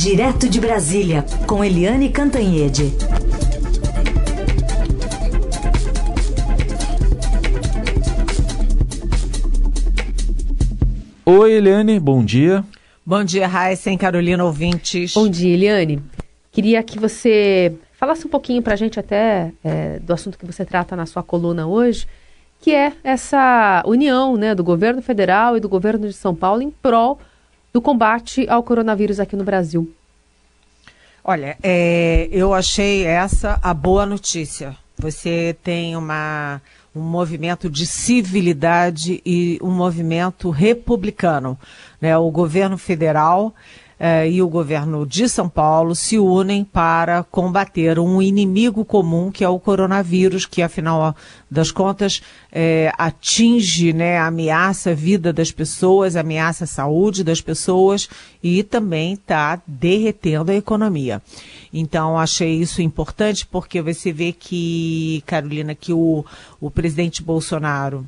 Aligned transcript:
Direto 0.00 0.48
de 0.48 0.60
Brasília, 0.60 1.24
com 1.44 1.64
Eliane 1.64 2.08
Cantanhede. 2.08 2.92
Oi, 11.26 11.50
Eliane, 11.50 11.98
bom 11.98 12.24
dia. 12.24 12.64
Bom 13.04 13.24
dia, 13.24 13.48
Raíssa 13.48 13.90
e 13.90 13.98
Carolina 13.98 14.44
ouvintes. 14.44 15.14
Bom 15.14 15.28
dia, 15.28 15.52
Eliane. 15.52 16.00
Queria 16.52 16.80
que 16.84 16.96
você 16.96 17.74
falasse 17.94 18.24
um 18.24 18.30
pouquinho 18.30 18.62
para 18.62 18.74
a 18.74 18.76
gente 18.76 19.00
até 19.00 19.52
é, 19.64 19.98
do 19.98 20.12
assunto 20.12 20.38
que 20.38 20.46
você 20.46 20.64
trata 20.64 20.94
na 20.94 21.06
sua 21.06 21.24
coluna 21.24 21.66
hoje, 21.66 22.06
que 22.60 22.72
é 22.72 22.92
essa 23.02 23.82
união 23.84 24.36
né, 24.36 24.54
do 24.54 24.62
governo 24.62 25.02
federal 25.02 25.56
e 25.56 25.60
do 25.60 25.68
governo 25.68 26.06
de 26.06 26.12
São 26.12 26.36
Paulo 26.36 26.62
em 26.62 26.70
prol 26.70 27.18
do 27.72 27.80
combate 27.80 28.48
ao 28.48 28.62
coronavírus 28.62 29.20
aqui 29.20 29.36
no 29.36 29.44
Brasil. 29.44 29.92
Olha, 31.22 31.56
é, 31.62 32.28
eu 32.32 32.54
achei 32.54 33.04
essa 33.04 33.58
a 33.62 33.74
boa 33.74 34.06
notícia. 34.06 34.74
Você 34.98 35.56
tem 35.62 35.96
uma, 35.96 36.60
um 36.94 37.02
movimento 37.02 37.68
de 37.68 37.86
civilidade 37.86 39.20
e 39.24 39.58
um 39.62 39.70
movimento 39.70 40.50
republicano. 40.50 41.58
Né? 42.00 42.16
O 42.16 42.30
governo 42.30 42.78
federal 42.78 43.54
eh, 43.98 44.30
e 44.30 44.42
o 44.42 44.48
governo 44.48 45.06
de 45.06 45.28
São 45.28 45.48
Paulo 45.48 45.94
se 45.94 46.18
unem 46.18 46.64
para 46.64 47.22
combater 47.24 47.98
um 47.98 48.22
inimigo 48.22 48.84
comum 48.84 49.30
que 49.30 49.42
é 49.42 49.48
o 49.48 49.58
coronavírus, 49.58 50.46
que 50.46 50.62
afinal 50.62 51.16
das 51.50 51.70
contas 51.70 52.22
eh, 52.52 52.92
atinge, 52.96 53.92
né, 53.92 54.18
ameaça 54.18 54.90
a 54.90 54.94
vida 54.94 55.32
das 55.32 55.50
pessoas, 55.50 56.16
ameaça 56.16 56.64
a 56.64 56.66
saúde 56.66 57.24
das 57.24 57.40
pessoas 57.40 58.08
e 58.42 58.62
também 58.62 59.14
está 59.14 59.60
derretendo 59.66 60.50
a 60.50 60.54
economia. 60.54 61.20
Então 61.72 62.18
achei 62.18 62.54
isso 62.54 62.80
importante 62.80 63.46
porque 63.46 63.82
você 63.82 64.12
vê 64.12 64.32
que, 64.32 65.22
Carolina, 65.26 65.74
que 65.74 65.92
o, 65.92 66.24
o 66.60 66.70
presidente 66.70 67.22
Bolsonaro 67.22 68.06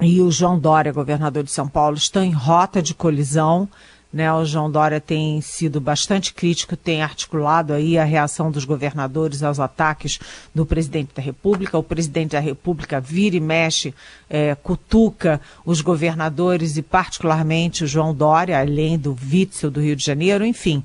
e 0.00 0.20
o 0.20 0.30
João 0.30 0.58
Dória, 0.58 0.92
governador 0.92 1.44
de 1.44 1.50
São 1.50 1.68
Paulo, 1.68 1.96
estão 1.96 2.22
em 2.22 2.32
rota 2.32 2.82
de 2.82 2.94
colisão. 2.94 3.68
Né, 4.12 4.30
o 4.30 4.44
João 4.44 4.70
Dória 4.70 5.00
tem 5.00 5.40
sido 5.40 5.80
bastante 5.80 6.34
crítico, 6.34 6.76
tem 6.76 7.02
articulado 7.02 7.72
aí 7.72 7.96
a 7.96 8.04
reação 8.04 8.50
dos 8.50 8.66
governadores 8.66 9.42
aos 9.42 9.58
ataques 9.58 10.18
do 10.54 10.66
presidente 10.66 11.14
da 11.14 11.22
República. 11.22 11.78
O 11.78 11.82
presidente 11.82 12.32
da 12.32 12.40
República 12.40 13.00
vira 13.00 13.36
e 13.36 13.40
mexe, 13.40 13.94
é, 14.28 14.54
cutuca 14.54 15.40
os 15.64 15.80
governadores 15.80 16.76
e 16.76 16.82
particularmente 16.82 17.84
o 17.84 17.86
João 17.86 18.14
Dória, 18.14 18.60
além 18.60 18.98
do 18.98 19.16
Witzel 19.32 19.70
do 19.70 19.80
Rio 19.80 19.96
de 19.96 20.04
Janeiro, 20.04 20.44
enfim 20.44 20.84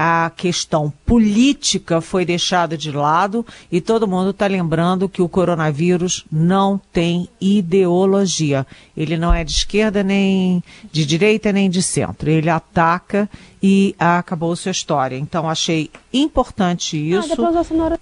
a 0.00 0.30
questão 0.36 0.92
política 1.04 2.00
foi 2.00 2.24
deixada 2.24 2.78
de 2.78 2.92
lado 2.92 3.44
e 3.70 3.80
todo 3.80 4.06
mundo 4.06 4.30
está 4.30 4.46
lembrando 4.46 5.08
que 5.08 5.20
o 5.20 5.28
coronavírus 5.28 6.24
não 6.30 6.80
tem 6.92 7.28
ideologia. 7.40 8.64
Ele 8.96 9.16
não 9.16 9.34
é 9.34 9.42
de 9.42 9.50
esquerda, 9.50 10.04
nem 10.04 10.62
de 10.92 11.04
direita, 11.04 11.52
nem 11.52 11.68
de 11.68 11.82
centro. 11.82 12.30
Ele 12.30 12.48
ataca 12.48 13.28
e 13.60 13.96
acabou 13.98 14.54
sua 14.54 14.70
história. 14.70 15.16
Então 15.16 15.50
achei 15.50 15.90
importante 16.12 16.96
ah, 16.96 17.18
isso. 17.18 17.32
Ah, 17.32 17.98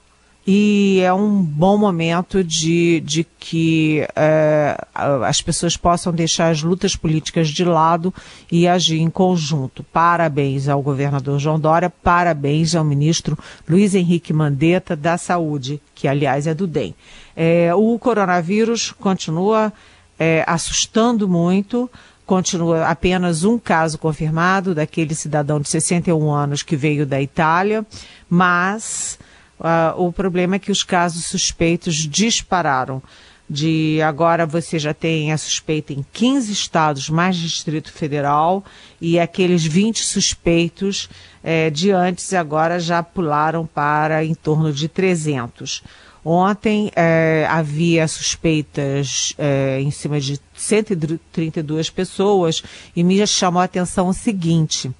e 0.47 1.01
é 1.03 1.13
um 1.13 1.43
bom 1.43 1.77
momento 1.77 2.45
de, 2.45 3.01
de 3.01 3.27
que 3.39 4.07
é, 4.15 4.77
as 4.95 5.43
pessoas 5.43 5.77
possam 5.77 6.13
deixar 6.13 6.51
as 6.51 6.63
lutas 6.63 6.95
políticas 6.95 7.49
de 7.49 7.65
lado 7.65 8.15
e 8.51 8.69
agir 8.69 9.01
em 9.01 9.11
conjunto. 9.11 9.83
Parabéns 9.83 10.69
ao 10.69 10.81
governador 10.81 11.41
João 11.41 11.59
Dória, 11.59 11.91
parabéns 11.91 12.77
ao 12.77 12.85
ministro 12.85 13.37
Luiz 13.69 13.95
Henrique 13.95 14.33
Mandetta 14.33 14.95
da 14.95 15.19
Saúde, 15.19 15.83
que 15.95 16.07
aliás 16.07 16.47
é 16.47 16.55
do 16.55 16.67
DEM. 16.67 16.95
É, 17.35 17.75
o 17.75 17.99
coronavírus 17.99 18.93
continua 18.93 19.73
é, 20.17 20.45
assustando 20.47 21.29
muito, 21.29 21.91
continua 22.25 22.87
apenas 22.87 23.43
um 23.43 23.59
caso 23.59 23.99
confirmado 23.99 24.77
daquele 24.77 25.15
cidadão 25.15 25.61
de 25.61 25.69
61 25.69 26.31
anos 26.31 26.63
que 26.63 26.77
veio 26.77 27.05
da 27.05 27.21
Itália, 27.21 27.85
mas 28.31 29.19
Uh, 29.59 30.07
o 30.07 30.13
problema 30.13 30.57
é 30.57 30.59
que 30.59 30.71
os 30.71 30.83
casos 30.83 31.27
suspeitos 31.27 31.95
dispararam. 31.95 33.03
De 33.49 34.03
agora 34.03 34.45
você 34.45 34.77
já 34.77 34.93
tem 34.93 35.33
a 35.33 35.39
suspeita 35.39 35.93
em 35.93 36.05
15 36.13 36.53
estados, 36.53 37.09
mais 37.09 37.37
Distrito 37.37 37.93
Federal, 37.93 38.65
e 39.01 39.21
aqueles 39.21 39.65
20 39.65 40.03
suspeitos 40.03 41.09
eh, 41.45 41.71
de 41.71 41.93
antes 41.93 42.35
agora 42.35 42.81
já 42.81 43.05
pularam 43.05 43.65
para 43.65 44.25
em 44.25 44.35
torno 44.35 44.73
de 44.73 44.89
300. 44.89 45.81
Ontem 46.25 46.91
eh, 46.97 47.47
havia 47.49 48.09
suspeitas 48.09 49.33
eh, 49.39 49.79
em 49.81 49.93
cima 49.93 50.19
de 50.19 50.41
132 50.53 51.89
pessoas 51.89 52.65
e 52.97 53.05
me 53.05 53.25
chamou 53.29 53.63
a 53.63 53.67
atenção 53.67 54.09
o 54.09 54.13
seguinte: 54.13 54.91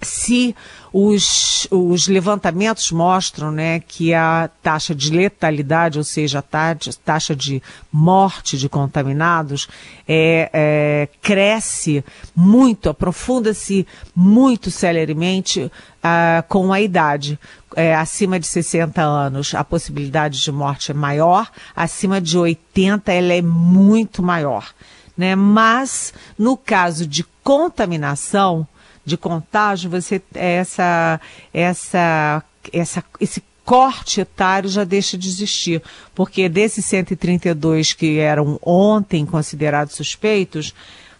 se 0.00 0.54
os, 0.92 1.68
os 1.70 2.08
levantamentos 2.08 2.90
mostram 2.90 3.50
né, 3.50 3.80
que 3.80 4.14
a 4.14 4.48
taxa 4.62 4.94
de 4.94 5.10
letalidade, 5.10 5.98
ou 5.98 6.04
seja, 6.04 6.38
a 6.38 6.76
taxa 7.04 7.36
de 7.36 7.62
morte 7.92 8.56
de 8.56 8.68
contaminados, 8.68 9.68
é, 10.06 10.50
é 10.52 11.08
cresce 11.20 12.04
muito, 12.34 12.88
aprofunda-se 12.88 13.86
muito 14.14 14.70
celeremente 14.70 15.60
uh, 15.62 16.42
com 16.48 16.72
a 16.72 16.80
idade. 16.80 17.38
É, 17.76 17.94
acima 17.94 18.40
de 18.40 18.46
60 18.46 19.02
anos, 19.02 19.54
a 19.54 19.62
possibilidade 19.62 20.42
de 20.42 20.50
morte 20.50 20.90
é 20.90 20.94
maior, 20.94 21.48
acima 21.76 22.20
de 22.20 22.36
80, 22.36 23.12
ela 23.12 23.34
é 23.34 23.42
muito 23.42 24.22
maior. 24.22 24.72
Né? 25.16 25.34
Mas, 25.34 26.14
no 26.38 26.56
caso 26.56 27.06
de 27.06 27.24
contaminação, 27.42 28.66
de 29.08 29.16
contágio, 29.16 29.90
você 29.90 30.22
essa 30.34 31.20
essa 31.52 32.44
essa 32.72 33.02
esse 33.20 33.42
corte 33.64 34.20
etário 34.20 34.68
já 34.68 34.84
deixa 34.84 35.18
de 35.18 35.28
existir, 35.28 35.82
porque 36.14 36.48
desses 36.48 36.84
132 36.84 37.92
que 37.92 38.18
eram 38.18 38.58
ontem 38.62 39.26
considerados 39.26 39.94
suspeitos, 39.94 40.74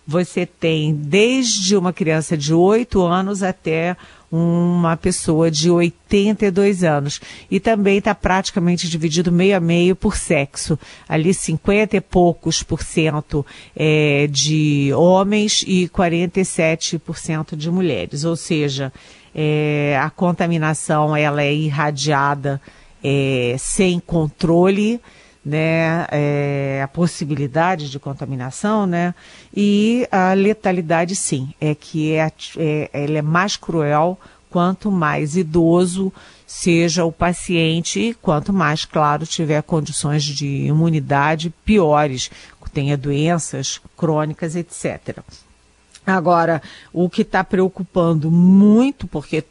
você 0.06 0.47
tem 0.47 0.94
desde 0.94 1.77
uma 1.77 1.93
criança 1.93 2.37
de 2.37 2.54
8 2.54 3.03
anos 3.03 3.43
até 3.43 3.97
uma 4.31 4.97
pessoa 4.97 5.50
de 5.50 5.71
82 5.71 6.84
anos. 6.84 7.21
E 7.50 7.59
também 7.59 7.99
está 7.99 8.15
praticamente 8.15 8.89
dividido 8.89 9.33
meio 9.33 9.56
a 9.56 9.61
meio 9.61 9.97
por 9.97 10.16
sexo. 10.16 10.78
Ali 11.09 11.33
50 11.33 11.97
e 11.97 12.00
poucos 12.00 12.62
por 12.62 12.83
cento 12.83 13.44
é, 13.75 14.28
de 14.31 14.93
homens 14.94 15.65
e 15.66 15.89
47% 15.89 17.56
de 17.56 17.71
mulheres. 17.71 18.25
Ou 18.25 18.37
seja, 18.37 18.93
é, 19.34 19.99
a 20.00 20.11
contaminação 20.11 21.16
ela 21.16 21.43
é 21.43 21.53
irradiada 21.53 22.60
é, 23.03 23.56
sem 23.59 24.00
controle 24.00 25.00
né, 25.44 26.06
é, 26.10 26.81
a 26.82 26.88
possibilidade 26.88 27.91
de 27.91 27.99
contaminação, 27.99 28.87
né, 28.87 29.15
e 29.54 30.06
a 30.10 30.32
letalidade 30.32 31.15
sim, 31.16 31.53
é 31.60 31.75
que 31.75 32.12
é, 32.12 32.31
é, 32.56 32.91
ela 32.93 33.19
é 33.19 33.22
mais 33.22 33.56
cruel 33.56 34.19
quanto 34.50 34.91
mais 34.91 35.37
idoso 35.37 36.12
seja 36.47 37.04
o 37.04 37.12
paciente 37.12 38.00
e 38.00 38.15
quanto 38.15 38.53
mais, 38.53 38.87
claro, 38.87 39.27
tiver 39.27 39.62
condições 39.62 40.25
de 40.25 40.47
imunidade 40.47 41.53
piores, 41.65 42.31
tenha 42.78 42.97
doenças 42.97 43.81
crônicas, 43.97 44.54
etc. 44.54 45.19
Agora, 46.08 46.62
o 46.92 47.08
que 47.10 47.22
está 47.22 47.44
preocupando 47.44 48.30
muito, 48.30 49.06
porque 49.06 49.44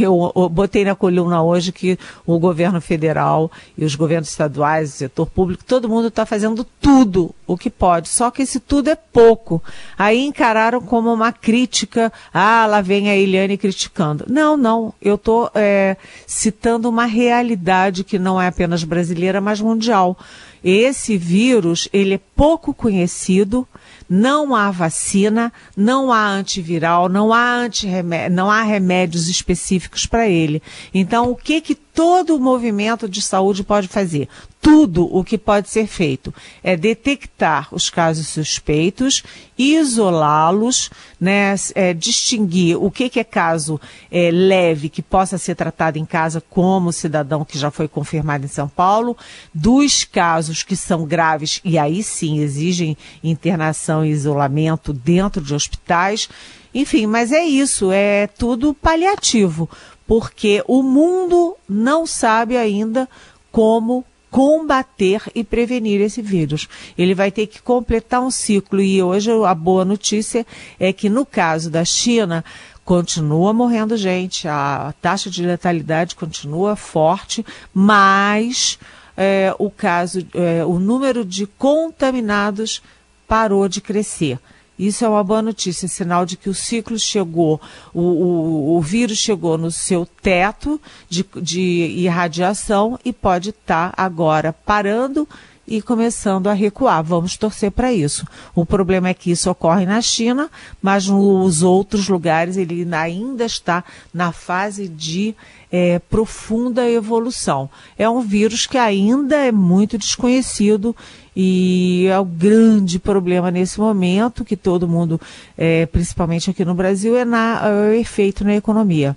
eu, 0.00 0.32
botei 0.50 0.84
na 0.84 0.94
coluna 0.94 1.42
hoje 1.42 1.72
que 1.72 1.98
o 2.26 2.38
governo 2.38 2.80
federal 2.80 3.50
e 3.76 3.84
os 3.84 3.94
governos 3.94 4.30
estaduais, 4.30 4.94
o 4.94 4.96
setor 4.96 5.26
público, 5.26 5.64
todo 5.64 5.88
mundo 5.88 6.08
está 6.08 6.24
fazendo 6.24 6.64
tudo 6.80 7.34
o 7.46 7.56
que 7.56 7.68
pode, 7.68 8.08
só 8.08 8.30
que 8.30 8.42
esse 8.42 8.60
tudo 8.60 8.88
é 8.88 8.94
pouco. 8.94 9.62
Aí 9.98 10.24
encararam 10.24 10.80
como 10.80 11.12
uma 11.12 11.32
crítica, 11.32 12.12
ah, 12.32 12.66
lá 12.66 12.80
vem 12.80 13.10
a 13.10 13.16
Eliane 13.16 13.58
criticando. 13.58 14.24
Não, 14.28 14.56
não, 14.56 14.94
eu 15.02 15.16
estou 15.16 15.50
é, 15.54 15.96
citando 16.26 16.88
uma 16.88 17.04
realidade 17.04 18.04
que 18.04 18.18
não 18.18 18.40
é 18.40 18.46
apenas 18.46 18.84
brasileira, 18.84 19.40
mas 19.40 19.60
mundial. 19.60 20.16
Esse 20.62 21.16
vírus, 21.16 21.88
ele 21.92 22.14
é 22.14 22.20
pouco 22.36 22.74
conhecido, 22.74 23.66
não 24.10 24.56
há 24.56 24.72
vacina, 24.72 25.52
não 25.76 26.12
há 26.12 26.26
antiviral, 26.26 27.08
não 27.08 27.32
há, 27.32 27.54
antirremédio, 27.58 28.36
não 28.36 28.50
há 28.50 28.62
remédios 28.62 29.28
específicos 29.28 30.04
para 30.04 30.28
ele. 30.28 30.60
Então, 30.92 31.30
o 31.30 31.36
que 31.36 31.60
que 31.60 31.76
todo 32.00 32.34
o 32.34 32.40
movimento 32.40 33.06
de 33.06 33.20
saúde 33.20 33.62
pode 33.62 33.86
fazer? 33.86 34.26
Tudo 34.58 35.04
o 35.14 35.22
que 35.22 35.36
pode 35.36 35.68
ser 35.68 35.86
feito 35.86 36.32
é 36.62 36.74
detectar 36.74 37.68
os 37.72 37.90
casos 37.90 38.26
suspeitos, 38.28 39.22
isolá-los, 39.58 40.88
né, 41.20 41.54
é, 41.74 41.92
distinguir 41.92 42.82
o 42.82 42.90
que, 42.90 43.10
que 43.10 43.20
é 43.20 43.24
caso 43.24 43.78
é, 44.10 44.30
leve 44.30 44.88
que 44.88 45.02
possa 45.02 45.36
ser 45.36 45.54
tratado 45.54 45.98
em 45.98 46.06
casa, 46.06 46.42
como 46.48 46.90
cidadão 46.90 47.44
que 47.44 47.58
já 47.58 47.70
foi 47.70 47.86
confirmado 47.86 48.46
em 48.46 48.48
São 48.48 48.66
Paulo, 48.66 49.14
dos 49.52 50.02
casos 50.02 50.62
que 50.62 50.76
são 50.76 51.04
graves 51.04 51.60
e 51.62 51.76
aí 51.76 52.02
sim 52.02 52.38
exigem 52.38 52.96
internação 53.22 54.06
e 54.06 54.08
isolamento 54.08 54.94
dentro 54.94 55.42
de 55.42 55.54
hospitais. 55.54 56.30
Enfim, 56.74 57.06
mas 57.06 57.30
é 57.30 57.42
isso, 57.42 57.90
é 57.92 58.26
tudo 58.26 58.72
paliativo, 58.72 59.68
porque 60.10 60.60
o 60.66 60.82
mundo 60.82 61.56
não 61.68 62.04
sabe 62.04 62.56
ainda 62.56 63.08
como 63.52 64.04
combater 64.28 65.22
e 65.36 65.44
prevenir 65.44 66.00
esse 66.00 66.20
vírus. 66.20 66.68
Ele 66.98 67.14
vai 67.14 67.30
ter 67.30 67.46
que 67.46 67.62
completar 67.62 68.20
um 68.20 68.28
ciclo 68.28 68.80
e 68.80 69.00
hoje 69.00 69.30
a 69.30 69.54
boa 69.54 69.84
notícia 69.84 70.44
é 70.80 70.92
que 70.92 71.08
no 71.08 71.24
caso 71.24 71.70
da 71.70 71.84
China 71.84 72.44
continua 72.84 73.52
morrendo 73.52 73.96
gente, 73.96 74.48
a 74.48 74.92
taxa 75.00 75.30
de 75.30 75.46
letalidade 75.46 76.16
continua 76.16 76.74
forte, 76.74 77.46
mas 77.72 78.80
é, 79.16 79.54
o 79.60 79.70
caso, 79.70 80.26
é, 80.34 80.64
o 80.64 80.80
número 80.80 81.24
de 81.24 81.46
contaminados 81.46 82.82
parou 83.28 83.68
de 83.68 83.80
crescer. 83.80 84.40
Isso 84.80 85.04
é 85.04 85.08
uma 85.10 85.22
boa 85.22 85.42
notícia, 85.42 85.86
sinal 85.86 86.24
de 86.24 86.38
que 86.38 86.48
o 86.48 86.54
ciclo 86.54 86.98
chegou, 86.98 87.60
o, 87.92 88.00
o, 88.00 88.76
o 88.78 88.80
vírus 88.80 89.18
chegou 89.18 89.58
no 89.58 89.70
seu 89.70 90.06
teto 90.22 90.80
de, 91.06 91.22
de 91.36 91.60
irradiação 91.60 92.98
e 93.04 93.12
pode 93.12 93.50
estar 93.50 93.92
tá 93.92 94.02
agora 94.02 94.54
parando 94.54 95.28
e 95.68 95.82
começando 95.82 96.46
a 96.46 96.54
recuar. 96.54 97.04
Vamos 97.04 97.36
torcer 97.36 97.70
para 97.70 97.92
isso. 97.92 98.26
O 98.54 98.64
problema 98.64 99.10
é 99.10 99.14
que 99.14 99.30
isso 99.30 99.50
ocorre 99.50 99.84
na 99.84 100.00
China, 100.00 100.50
mas 100.80 101.06
nos 101.06 101.62
outros 101.62 102.08
lugares 102.08 102.56
ele 102.56 102.88
ainda 102.94 103.44
está 103.44 103.84
na 104.14 104.32
fase 104.32 104.88
de 104.88 105.36
é, 105.70 105.98
profunda 105.98 106.88
evolução. 106.88 107.68
É 107.98 108.08
um 108.08 108.20
vírus 108.20 108.66
que 108.66 108.78
ainda 108.78 109.36
é 109.36 109.52
muito 109.52 109.98
desconhecido 109.98 110.96
e 111.34 112.06
é 112.10 112.18
o 112.18 112.24
grande 112.24 112.98
problema 112.98 113.50
nesse 113.50 113.78
momento 113.78 114.44
que 114.44 114.56
todo 114.56 114.88
mundo, 114.88 115.20
é, 115.56 115.86
principalmente 115.86 116.50
aqui 116.50 116.64
no 116.64 116.74
Brasil, 116.74 117.16
é, 117.16 117.24
na, 117.24 117.60
é 117.64 117.90
o 117.90 117.94
efeito 117.94 118.44
na 118.44 118.56
economia. 118.56 119.16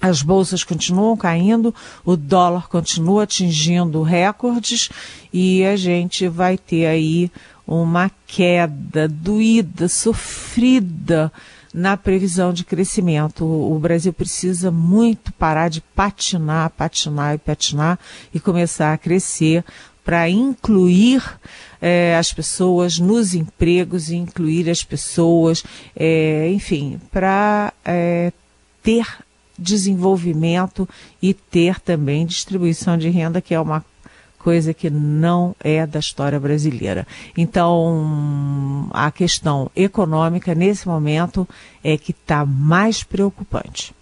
As 0.00 0.22
bolsas 0.22 0.64
continuam 0.64 1.14
caindo, 1.16 1.74
o 2.04 2.16
dólar 2.16 2.68
continua 2.68 3.24
atingindo 3.24 4.02
recordes 4.02 4.88
e 5.30 5.62
a 5.64 5.76
gente 5.76 6.26
vai 6.26 6.56
ter 6.56 6.86
aí 6.86 7.30
uma 7.66 8.10
queda 8.26 9.06
doída, 9.06 9.88
sofrida 9.88 11.30
na 11.72 11.96
previsão 11.96 12.52
de 12.52 12.64
crescimento. 12.64 13.44
O 13.44 13.78
Brasil 13.78 14.12
precisa 14.12 14.70
muito 14.70 15.32
parar 15.32 15.68
de 15.68 15.80
patinar, 15.80 16.70
patinar 16.70 17.34
e 17.34 17.38
patinar 17.38 17.98
e 18.34 18.40
começar 18.40 18.92
a 18.92 18.98
crescer 18.98 19.64
para 20.10 20.28
incluir 20.28 21.22
é, 21.80 22.16
as 22.16 22.32
pessoas 22.32 22.98
nos 22.98 23.32
empregos, 23.32 24.10
incluir 24.10 24.68
as 24.68 24.82
pessoas, 24.82 25.62
é, 25.94 26.50
enfim, 26.50 27.00
para 27.12 27.72
é, 27.84 28.32
ter 28.82 29.06
desenvolvimento 29.56 30.88
e 31.22 31.32
ter 31.32 31.78
também 31.78 32.26
distribuição 32.26 32.98
de 32.98 33.08
renda, 33.08 33.40
que 33.40 33.54
é 33.54 33.60
uma 33.60 33.84
coisa 34.36 34.74
que 34.74 34.90
não 34.90 35.54
é 35.60 35.86
da 35.86 36.00
história 36.00 36.40
brasileira. 36.40 37.06
Então, 37.38 38.88
a 38.92 39.12
questão 39.12 39.70
econômica 39.76 40.56
nesse 40.56 40.88
momento 40.88 41.46
é 41.84 41.96
que 41.96 42.10
está 42.10 42.44
mais 42.44 43.04
preocupante. 43.04 43.94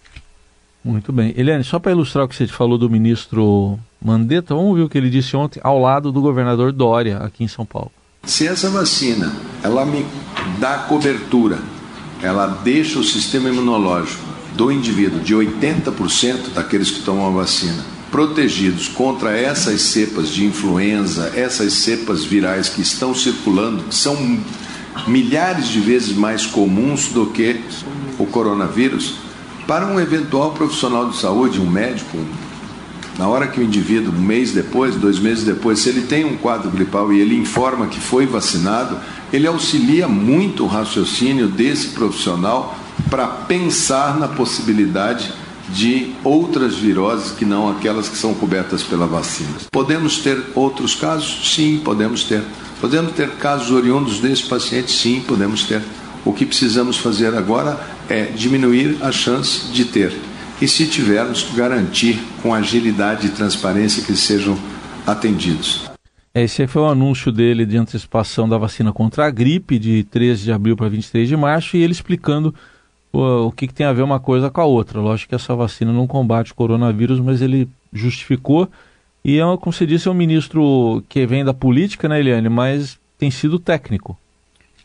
Muito 0.83 1.13
bem. 1.13 1.35
Eliane, 1.37 1.63
só 1.63 1.77
para 1.77 1.91
ilustrar 1.91 2.25
o 2.25 2.27
que 2.27 2.35
você 2.35 2.47
falou 2.47 2.79
do 2.79 2.89
ministro 2.89 3.79
Mandetta, 4.03 4.55
vamos 4.55 4.77
ver 4.77 4.83
o 4.83 4.89
que 4.89 4.97
ele 4.97 5.09
disse 5.09 5.35
ontem 5.35 5.59
ao 5.63 5.79
lado 5.79 6.11
do 6.11 6.21
governador 6.21 6.71
Dória, 6.71 7.17
aqui 7.17 7.43
em 7.43 7.47
São 7.47 7.65
Paulo. 7.65 7.91
Se 8.23 8.47
essa 8.47 8.69
vacina, 8.69 9.33
ela 9.63 9.85
me 9.85 10.05
dá 10.59 10.79
cobertura, 10.79 11.59
ela 12.21 12.47
deixa 12.47 12.99
o 12.99 13.03
sistema 13.03 13.49
imunológico 13.49 14.23
do 14.55 14.71
indivíduo 14.71 15.19
de 15.19 15.33
80% 15.35 16.53
daqueles 16.53 16.91
que 16.91 17.03
tomam 17.03 17.27
a 17.27 17.31
vacina 17.31 17.99
protegidos 18.11 18.87
contra 18.87 19.37
essas 19.37 19.81
cepas 19.81 20.29
de 20.29 20.45
influenza, 20.45 21.31
essas 21.35 21.73
cepas 21.73 22.23
virais 22.23 22.69
que 22.69 22.81
estão 22.81 23.13
circulando, 23.13 23.83
que 23.83 23.95
são 23.95 24.39
milhares 25.07 25.67
de 25.67 25.79
vezes 25.79 26.15
mais 26.15 26.45
comuns 26.45 27.09
do 27.09 27.27
que 27.27 27.61
o 28.17 28.25
coronavírus, 28.25 29.15
para 29.67 29.85
um 29.85 29.99
eventual 29.99 30.51
profissional 30.51 31.09
de 31.09 31.17
saúde, 31.17 31.61
um 31.61 31.69
médico, 31.69 32.17
na 33.19 33.27
hora 33.27 33.47
que 33.47 33.59
o 33.59 33.63
indivíduo, 33.63 34.13
um 34.13 34.21
mês 34.21 34.53
depois, 34.53 34.95
dois 34.95 35.19
meses 35.19 35.43
depois, 35.43 35.79
se 35.79 35.89
ele 35.89 36.03
tem 36.03 36.23
um 36.23 36.37
quadro 36.37 36.71
gripal 36.71 37.11
e 37.11 37.19
ele 37.19 37.35
informa 37.35 37.87
que 37.87 37.99
foi 37.99 38.25
vacinado, 38.25 38.97
ele 39.33 39.45
auxilia 39.45 40.07
muito 40.07 40.63
o 40.63 40.67
raciocínio 40.67 41.49
desse 41.49 41.89
profissional 41.89 42.79
para 43.09 43.27
pensar 43.27 44.17
na 44.17 44.29
possibilidade 44.29 45.33
de 45.67 46.13
outras 46.23 46.75
viroses 46.75 47.33
que 47.33 47.43
não 47.43 47.69
aquelas 47.69 48.07
que 48.07 48.17
são 48.17 48.33
cobertas 48.33 48.83
pela 48.83 49.05
vacina. 49.05 49.57
Podemos 49.69 50.19
ter 50.19 50.41
outros 50.55 50.95
casos? 50.95 51.53
Sim, 51.53 51.81
podemos 51.83 52.23
ter. 52.23 52.41
Podemos 52.79 53.11
ter 53.11 53.31
casos 53.31 53.69
oriundos 53.69 54.21
desse 54.21 54.45
paciente? 54.45 54.93
Sim, 54.93 55.21
podemos 55.27 55.65
ter. 55.65 55.81
O 56.23 56.31
que 56.31 56.45
precisamos 56.45 56.95
fazer 56.95 57.35
agora 57.35 57.77
é 58.07 58.23
diminuir 58.23 58.95
a 59.01 59.11
chance 59.11 59.67
de 59.73 59.83
ter. 59.83 60.28
E 60.61 60.67
se 60.67 60.87
tivermos, 60.87 61.53
garantir 61.55 62.19
com 62.41 62.53
agilidade 62.53 63.27
e 63.27 63.29
transparência 63.29 64.03
que 64.03 64.13
sejam 64.15 64.57
atendidos. 65.07 65.89
Esse 66.33 66.67
foi 66.67 66.81
o 66.81 66.87
anúncio 66.87 67.31
dele 67.31 67.65
de 67.65 67.77
antecipação 67.77 68.47
da 68.47 68.57
vacina 68.57 68.93
contra 68.93 69.25
a 69.25 69.31
gripe 69.31 69.79
de 69.79 70.03
13 70.03 70.43
de 70.43 70.51
abril 70.51 70.75
para 70.75 70.87
23 70.87 71.27
de 71.27 71.35
março 71.35 71.75
e 71.75 71.81
ele 71.81 71.91
explicando 71.91 72.53
o, 73.11 73.47
o 73.47 73.51
que, 73.51 73.67
que, 73.67 73.73
tem 73.73 73.85
a 73.85 73.93
ver 73.93 74.03
uma 74.03 74.19
coisa 74.19 74.49
com 74.49 74.61
a 74.61 74.65
outra. 74.65 74.99
Lógico 74.99 75.29
que 75.29 75.35
essa 75.35 75.55
vacina 75.55 75.91
não 75.91 76.05
combate 76.05 76.51
o 76.51 76.55
coronavírus, 76.55 77.19
mas 77.19 77.41
ele 77.41 77.67
justificou. 77.91 78.69
E, 79.23 79.39
é, 79.39 79.43
como 79.57 79.73
você 79.73 79.85
disse, 79.85 80.07
é 80.07 80.11
um 80.11 80.13
ministro 80.13 81.03
que 81.09 81.25
vem 81.25 81.43
da 81.43 81.53
política, 81.53 82.07
né, 82.07 82.19
Eliane, 82.19 82.49
mas 82.49 82.99
tem 83.17 83.31
sido 83.31 83.59
técnico. 83.59 84.17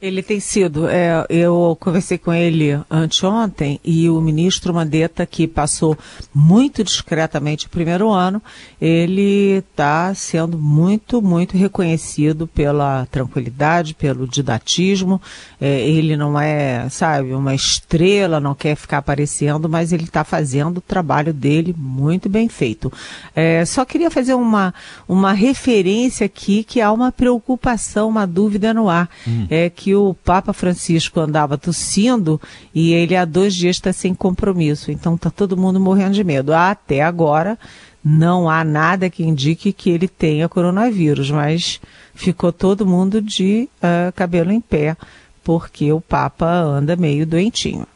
Ele 0.05 0.23
tem 0.23 0.39
sido. 0.39 0.87
É, 0.87 1.25
eu 1.31 1.75
conversei 1.81 2.19
com 2.19 2.31
ele 2.31 2.79
anteontem 2.91 3.81
e 3.83 4.11
o 4.11 4.21
ministro 4.21 4.75
Mandetta, 4.75 5.25
que 5.25 5.49
passou 5.49 5.97
muito 6.35 6.85
discretamente 6.85 7.67
o 7.67 7.71
primeiro 7.71 8.11
ano, 8.11 8.43
ele 8.79 9.65
está 9.71 10.15
sendo 10.15 10.59
muito, 10.59 11.23
muito 11.23 11.57
reconhecido 11.57 12.47
pela 12.47 13.07
tranquilidade, 13.11 13.95
pelo 13.95 14.29
didatismo. 14.29 15.23
É, 15.59 15.81
ele 15.89 16.19
não 16.19 16.39
é, 16.39 16.87
sabe, 16.91 17.33
uma 17.33 17.55
estrela, 17.55 18.39
não 18.39 18.55
quer 18.55 18.77
ficar 18.77 18.99
aparecendo, 18.99 19.71
mas 19.71 19.91
ele 19.91 20.05
está 20.05 20.23
fazendo 20.23 20.79
o 20.79 20.83
trabalho 20.83 21.33
dele 21.33 21.75
muito 21.79 22.29
bem 22.29 22.47
feito. 22.47 22.93
É, 23.35 23.65
só 23.65 23.87
queria 23.87 24.11
fazer 24.11 24.35
uma, 24.35 24.75
uma 25.09 25.33
referência 25.33 26.27
aqui 26.27 26.63
que 26.63 26.83
há 26.83 26.93
uma 26.93 27.11
preocupação, 27.11 28.07
uma 28.07 28.27
dúvida 28.27 28.75
no 28.75 28.91
ar. 28.91 29.09
Hum. 29.27 29.47
É 29.49 29.71
que 29.71 29.94
o 29.95 30.15
Papa 30.15 30.53
Francisco 30.53 31.21
andava 31.21 31.59
tossindo 31.59 32.41
e 32.75 32.93
ele 32.93 33.17
há 33.17 33.25
dois 33.25 33.55
dias 33.55 33.77
está 33.77 33.93
sem 33.93 34.15
compromisso. 34.15 34.91
Então 34.91 35.15
está 35.15 35.31
todo 35.31 35.57
mundo 35.57 35.79
morrendo 35.81 36.15
de 36.15 36.25
medo. 36.25 36.53
Até 36.53 37.03
agora 37.03 37.59
não 38.05 38.51
há 38.51 38.63
nada 38.63 39.09
que 39.09 39.25
indique 39.25 39.73
que 39.73 39.91
ele 39.91 40.07
tenha 40.07 40.49
coronavírus, 40.49 41.31
mas 41.31 41.81
ficou 42.15 42.53
todo 42.53 42.87
mundo 42.87 43.21
de 43.23 43.69
uh, 43.79 44.13
cabelo 44.13 44.53
em 44.53 44.61
pé 44.61 44.97
porque 45.43 45.93
o 45.93 46.01
Papa 46.01 46.47
anda 46.47 46.97
meio 46.97 47.27
doentinho. 47.27 47.87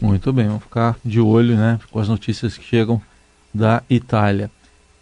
Muito 0.00 0.32
bem, 0.32 0.46
vamos 0.46 0.62
ficar 0.62 0.96
de 1.04 1.20
olho 1.20 1.56
né, 1.56 1.78
com 1.90 1.98
as 1.98 2.08
notícias 2.08 2.56
que 2.56 2.64
chegam 2.64 3.00
da 3.52 3.82
Itália. 3.88 4.50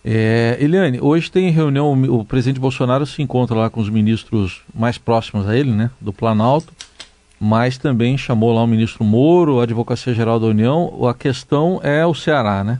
É, 0.09 0.57
Eliane, 0.61 1.01
hoje 1.01 1.29
tem 1.29 1.51
reunião, 1.51 2.01
o 2.05 2.25
presidente 2.25 2.61
Bolsonaro 2.61 3.05
se 3.05 3.21
encontra 3.21 3.57
lá 3.57 3.69
com 3.69 3.81
os 3.81 3.91
ministros 3.91 4.63
mais 4.73 4.97
próximos 4.97 5.49
a 5.49 5.57
ele, 5.57 5.73
né, 5.73 5.91
do 6.01 6.13
Planalto, 6.13 6.73
mas 7.41 7.77
também 7.77 8.17
chamou 8.17 8.55
lá 8.55 8.63
o 8.63 8.69
ministro 8.69 9.03
Moro, 9.03 9.59
a 9.59 9.65
Advocacia 9.65 10.15
Geral 10.15 10.39
da 10.39 10.47
União. 10.47 11.05
A 11.09 11.13
questão 11.13 11.81
é 11.83 12.07
o 12.07 12.15
Ceará, 12.15 12.63
né? 12.63 12.79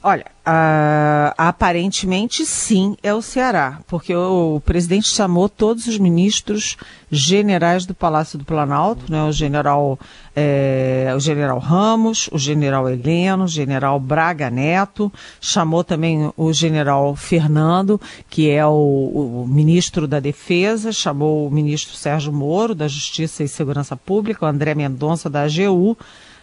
Olha, 0.00 0.26
uh, 0.46 1.34
aparentemente 1.36 2.46
sim 2.46 2.96
é 3.02 3.12
o 3.12 3.20
Ceará, 3.20 3.80
porque 3.88 4.14
o, 4.14 4.56
o, 4.56 4.60
presidente 4.60 5.08
chamou 5.08 5.48
todos 5.48 5.88
os 5.88 5.98
ministros 5.98 6.76
generais 7.10 7.84
do 7.84 7.92
Palácio 7.94 8.38
do 8.38 8.44
Planalto, 8.44 9.10
né, 9.10 9.24
o 9.24 9.32
general 9.32 9.98
é, 10.36 11.12
o 11.16 11.18
general 11.18 11.58
Ramos, 11.58 12.28
o 12.30 12.38
general 12.38 12.88
Heleno, 12.88 13.42
o 13.42 13.48
general 13.48 13.98
Braga 13.98 14.48
Neto, 14.48 15.12
chamou 15.40 15.82
também 15.82 16.32
o 16.36 16.52
general 16.52 17.16
Fernando, 17.16 18.00
que 18.30 18.48
é 18.48 18.64
o, 18.64 19.42
o 19.42 19.46
ministro 19.48 20.06
da 20.06 20.20
Defesa, 20.20 20.92
chamou 20.92 21.48
o 21.48 21.50
ministro 21.50 21.96
Sérgio 21.96 22.32
Moro, 22.32 22.72
da 22.72 22.86
Justiça 22.86 23.42
e 23.42 23.48
Segurança 23.48 23.96
Pública, 23.96 24.46
o 24.46 24.48
André 24.48 24.76
Mendonça, 24.76 25.28
da 25.28 25.42
AGU, 25.42 25.98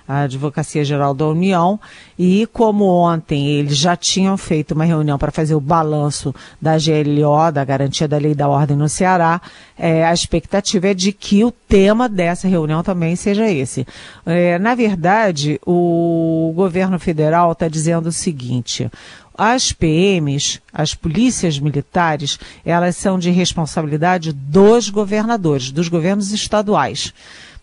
a 0.08 0.22
Advocacia 0.22 0.84
Geral 0.84 1.14
da 1.14 1.28
União, 1.28 1.80
e 2.18 2.48
como 2.54 2.86
ontem 2.86 3.48
eles 3.48 3.78
já 3.78 3.96
tinham 3.96 4.38
feito 4.38 4.74
uma 4.74 4.86
reunião 4.86 5.18
para 5.18 5.32
fazer 5.32 5.56
o 5.56 5.60
balanço 5.60 6.34
da 6.62 6.78
GLO, 6.78 7.52
da 7.52 7.66
Garantia 7.66 8.08
da 8.08 8.18
Lei 8.18 8.36
da 8.36 8.48
Ordem 8.48 8.78
no 8.78 8.88
Ceará, 8.88 9.42
é, 9.78 10.06
a 10.06 10.14
expectativa 10.14 10.90
é 10.90 10.94
de 10.94 11.12
que 11.12 11.44
o 11.44 11.52
tema 11.52 12.08
dessa 12.08 12.48
reunião 12.48 12.84
também 12.84 13.16
seja 13.16 13.50
esse. 13.50 13.86
É, 14.26 14.60
na 14.60 14.76
verdade, 14.76 15.60
o 15.66 16.54
governo 16.56 17.00
federal 17.00 17.52
está 17.52 17.68
dizendo 17.68 18.08
o 18.08 18.12
seguinte: 18.12 18.90
as 19.38 19.74
PMs, 19.74 20.62
as 20.72 20.94
polícias 20.94 21.60
militares, 21.60 22.40
elas 22.66 22.96
são 22.96 23.20
de 23.20 23.30
responsabilidade 23.32 24.32
dos 24.32 24.90
governadores, 24.90 25.72
dos 25.72 25.90
governos 25.90 26.32
estaduais. 26.32 27.14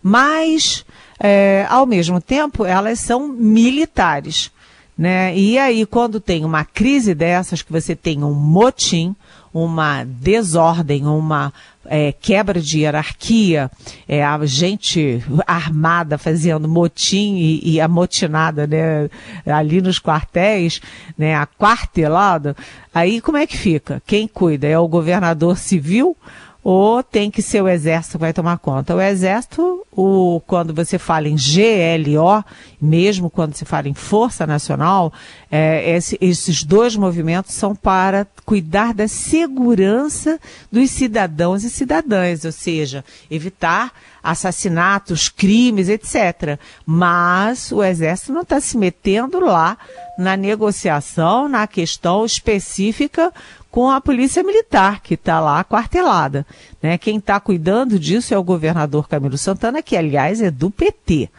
Mas 0.02 0.84
é, 1.24 1.64
ao 1.70 1.86
mesmo 1.86 2.20
tempo, 2.20 2.64
elas 2.64 2.98
são 2.98 3.28
militares. 3.28 4.50
Né? 4.98 5.36
E 5.36 5.56
aí, 5.56 5.86
quando 5.86 6.18
tem 6.18 6.44
uma 6.44 6.64
crise 6.64 7.14
dessas, 7.14 7.62
que 7.62 7.70
você 7.70 7.94
tem 7.94 8.24
um 8.24 8.34
motim, 8.34 9.14
uma 9.54 10.02
desordem, 10.04 11.06
uma 11.06 11.52
é, 11.86 12.10
quebra 12.10 12.60
de 12.60 12.80
hierarquia, 12.80 13.70
é, 14.08 14.24
a 14.24 14.44
gente 14.44 15.22
armada 15.46 16.18
fazendo 16.18 16.68
motim 16.68 17.36
e, 17.36 17.74
e 17.74 17.80
amotinada 17.80 18.66
né, 18.66 19.08
ali 19.46 19.80
nos 19.80 20.00
quartéis, 20.00 20.80
né, 21.16 21.36
aquartelada, 21.36 22.56
aí 22.92 23.20
como 23.20 23.38
é 23.38 23.46
que 23.46 23.56
fica? 23.56 24.02
Quem 24.06 24.26
cuida? 24.26 24.66
É 24.66 24.78
o 24.78 24.88
governador 24.88 25.56
civil 25.56 26.16
ou 26.64 27.02
tem 27.02 27.30
que 27.30 27.42
ser 27.42 27.60
o 27.60 27.68
Exército 27.68 28.18
que 28.18 28.20
vai 28.20 28.32
tomar 28.32 28.58
conta. 28.58 28.94
O 28.94 29.00
Exército, 29.00 29.84
o, 29.90 30.40
quando 30.46 30.72
você 30.72 30.96
fala 30.96 31.28
em 31.28 31.34
GLO, 31.34 32.44
mesmo 32.80 33.28
quando 33.28 33.54
se 33.54 33.64
fala 33.64 33.88
em 33.88 33.94
Força 33.94 34.46
Nacional, 34.46 35.12
é, 35.50 35.96
esse, 35.96 36.16
esses 36.20 36.62
dois 36.62 36.94
movimentos 36.94 37.52
são 37.52 37.74
para 37.74 38.26
cuidar 38.46 38.94
da 38.94 39.08
segurança 39.08 40.38
dos 40.70 40.90
cidadãos 40.90 41.64
e 41.64 41.70
cidadãs, 41.70 42.44
ou 42.44 42.52
seja, 42.52 43.04
evitar 43.28 43.92
assassinatos, 44.22 45.28
crimes, 45.28 45.88
etc. 45.88 46.60
Mas 46.86 47.72
o 47.72 47.82
Exército 47.82 48.32
não 48.32 48.42
está 48.42 48.60
se 48.60 48.78
metendo 48.78 49.40
lá 49.40 49.76
na 50.16 50.36
negociação, 50.36 51.48
na 51.48 51.66
questão 51.66 52.24
específica 52.24 53.32
com 53.72 53.90
a 53.90 54.02
polícia 54.02 54.42
militar 54.42 55.00
que 55.00 55.14
está 55.14 55.40
lá 55.40 55.64
quartelada. 55.64 56.46
Né? 56.80 56.98
Quem 56.98 57.16
está 57.16 57.40
cuidando 57.40 57.98
disso 57.98 58.34
é 58.34 58.38
o 58.38 58.44
governador 58.44 59.08
Camilo 59.08 59.38
Santana, 59.38 59.82
que 59.82 59.96
aliás 59.96 60.42
é 60.42 60.50
do 60.50 60.70
PT. 60.70 61.30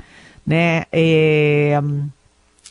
Né? 0.46 0.84
É... 0.92 1.80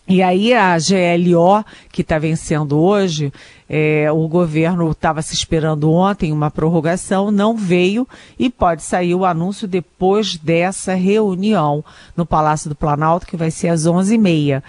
E 0.09 0.21
aí 0.21 0.52
a 0.52 0.76
GLO, 0.76 1.64
que 1.92 2.02
está 2.02 2.19
vencendo 2.19 2.76
hoje, 2.76 3.33
é, 3.71 4.11
o 4.11 4.26
governo 4.26 4.90
estava 4.90 5.23
se 5.23 5.33
esperando 5.33 5.92
ontem 5.92 6.33
uma 6.33 6.50
prorrogação, 6.50 7.31
não 7.31 7.57
veio 7.57 8.07
e 8.37 8.50
pode 8.50 8.83
sair 8.83 9.14
o 9.14 9.25
anúncio 9.25 9.69
depois 9.69 10.37
dessa 10.37 10.92
reunião 10.95 11.85
no 12.16 12.26
Palácio 12.26 12.69
do 12.69 12.75
Planalto, 12.75 13.28
que 13.28 13.37
vai 13.37 13.52
ser 13.52 13.69
às 13.69 13.87
11h30 13.87 14.61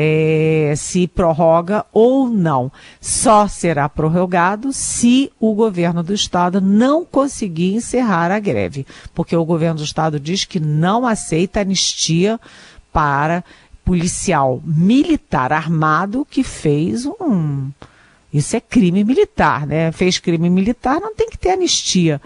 é, 0.00 0.74
se 0.76 1.08
prorroga 1.08 1.84
ou 1.92 2.28
não. 2.28 2.70
Só 3.00 3.48
será 3.48 3.88
prorrogado 3.88 4.72
se 4.72 5.32
o 5.40 5.52
governo 5.54 6.04
do 6.04 6.14
estado 6.14 6.60
não 6.60 7.04
conseguir 7.04 7.74
encerrar 7.74 8.30
a 8.30 8.38
greve, 8.38 8.86
porque 9.12 9.34
o 9.34 9.44
governo 9.44 9.78
do 9.78 9.84
estado 9.84 10.20
diz 10.20 10.44
que 10.44 10.60
não 10.60 11.04
aceita 11.04 11.60
anistia 11.60 12.38
para 12.92 13.42
policial 13.84 14.62
militar 14.64 15.52
armado 15.52 16.24
que 16.30 16.44
fez 16.44 17.04
um. 17.04 17.68
Isso 18.32 18.54
é 18.54 18.60
crime 18.60 19.02
militar, 19.02 19.66
né? 19.66 19.90
Fez 19.90 20.20
crime 20.20 20.48
militar, 20.48 21.00
não 21.00 21.12
tem 21.12 21.28
que 21.28 21.38
ter 21.38 21.50
anistia. 21.50 22.20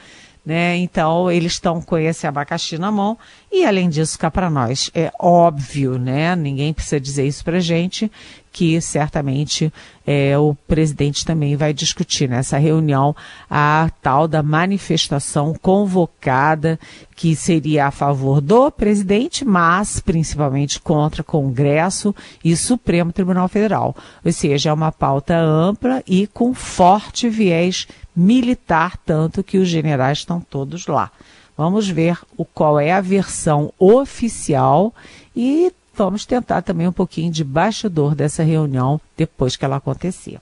Né? 0.44 0.76
Então, 0.78 1.30
eles 1.30 1.52
estão 1.52 1.80
com 1.80 1.96
esse 1.96 2.26
abacaxi 2.26 2.76
na 2.76 2.90
mão 2.90 3.16
e, 3.50 3.64
além 3.64 3.88
disso, 3.88 4.18
cá 4.18 4.28
para 4.28 4.50
nós, 4.50 4.90
é 4.92 5.12
óbvio, 5.20 5.99
né? 5.99 6.34
Ninguém 6.34 6.72
precisa 6.72 6.99
dizer 6.99 7.25
isso 7.25 7.44
para 7.44 7.61
gente, 7.61 8.11
que 8.52 8.80
certamente 8.80 9.73
é, 10.06 10.37
o 10.37 10.54
presidente 10.68 11.25
também 11.25 11.56
vai 11.56 11.73
discutir 11.73 12.28
nessa 12.28 12.59
reunião 12.59 13.16
a 13.50 13.90
tal 14.02 14.28
da 14.28 14.42
manifestação 14.42 15.54
convocada, 15.61 16.78
que 17.16 17.35
seria 17.35 17.87
a 17.87 17.90
favor 17.90 18.40
do 18.40 18.71
presidente, 18.71 19.44
mas 19.44 20.00
principalmente 20.00 20.80
contra 20.80 21.23
Congresso 21.23 22.14
e 22.44 22.54
Supremo 22.54 23.12
Tribunal 23.12 23.49
Federal. 23.49 23.97
Ou 24.25 24.32
seja, 24.32 24.71
é 24.71 24.73
uma 24.73 24.92
pauta 24.92 25.37
ampla 25.37 26.02
e 26.06 26.26
com 26.26 26.52
forte 26.52 27.28
viés 27.28 27.88
militar, 28.14 28.99
tanto 28.99 29.42
que 29.42 29.56
os 29.56 29.68
generais 29.68 30.18
estão 30.18 30.40
todos 30.40 30.87
lá. 30.87 31.11
Vamos 31.56 31.88
ver 31.88 32.18
o 32.37 32.44
qual 32.44 32.78
é 32.80 32.92
a 32.92 33.00
versão 33.00 33.73
oficial 33.78 34.92
e 35.35 35.73
vamos 35.94 36.26
tentar 36.26 36.62
também 36.62 36.88
um 36.88 36.92
pouquinho 36.92 37.30
de 37.30 37.44
bastidor 37.44 38.14
dessa 38.14 38.42
reunião 38.42 39.00
depois 39.16 39.56
que 39.56 39.64
ela 39.64 39.76
acontecer. 39.76 40.38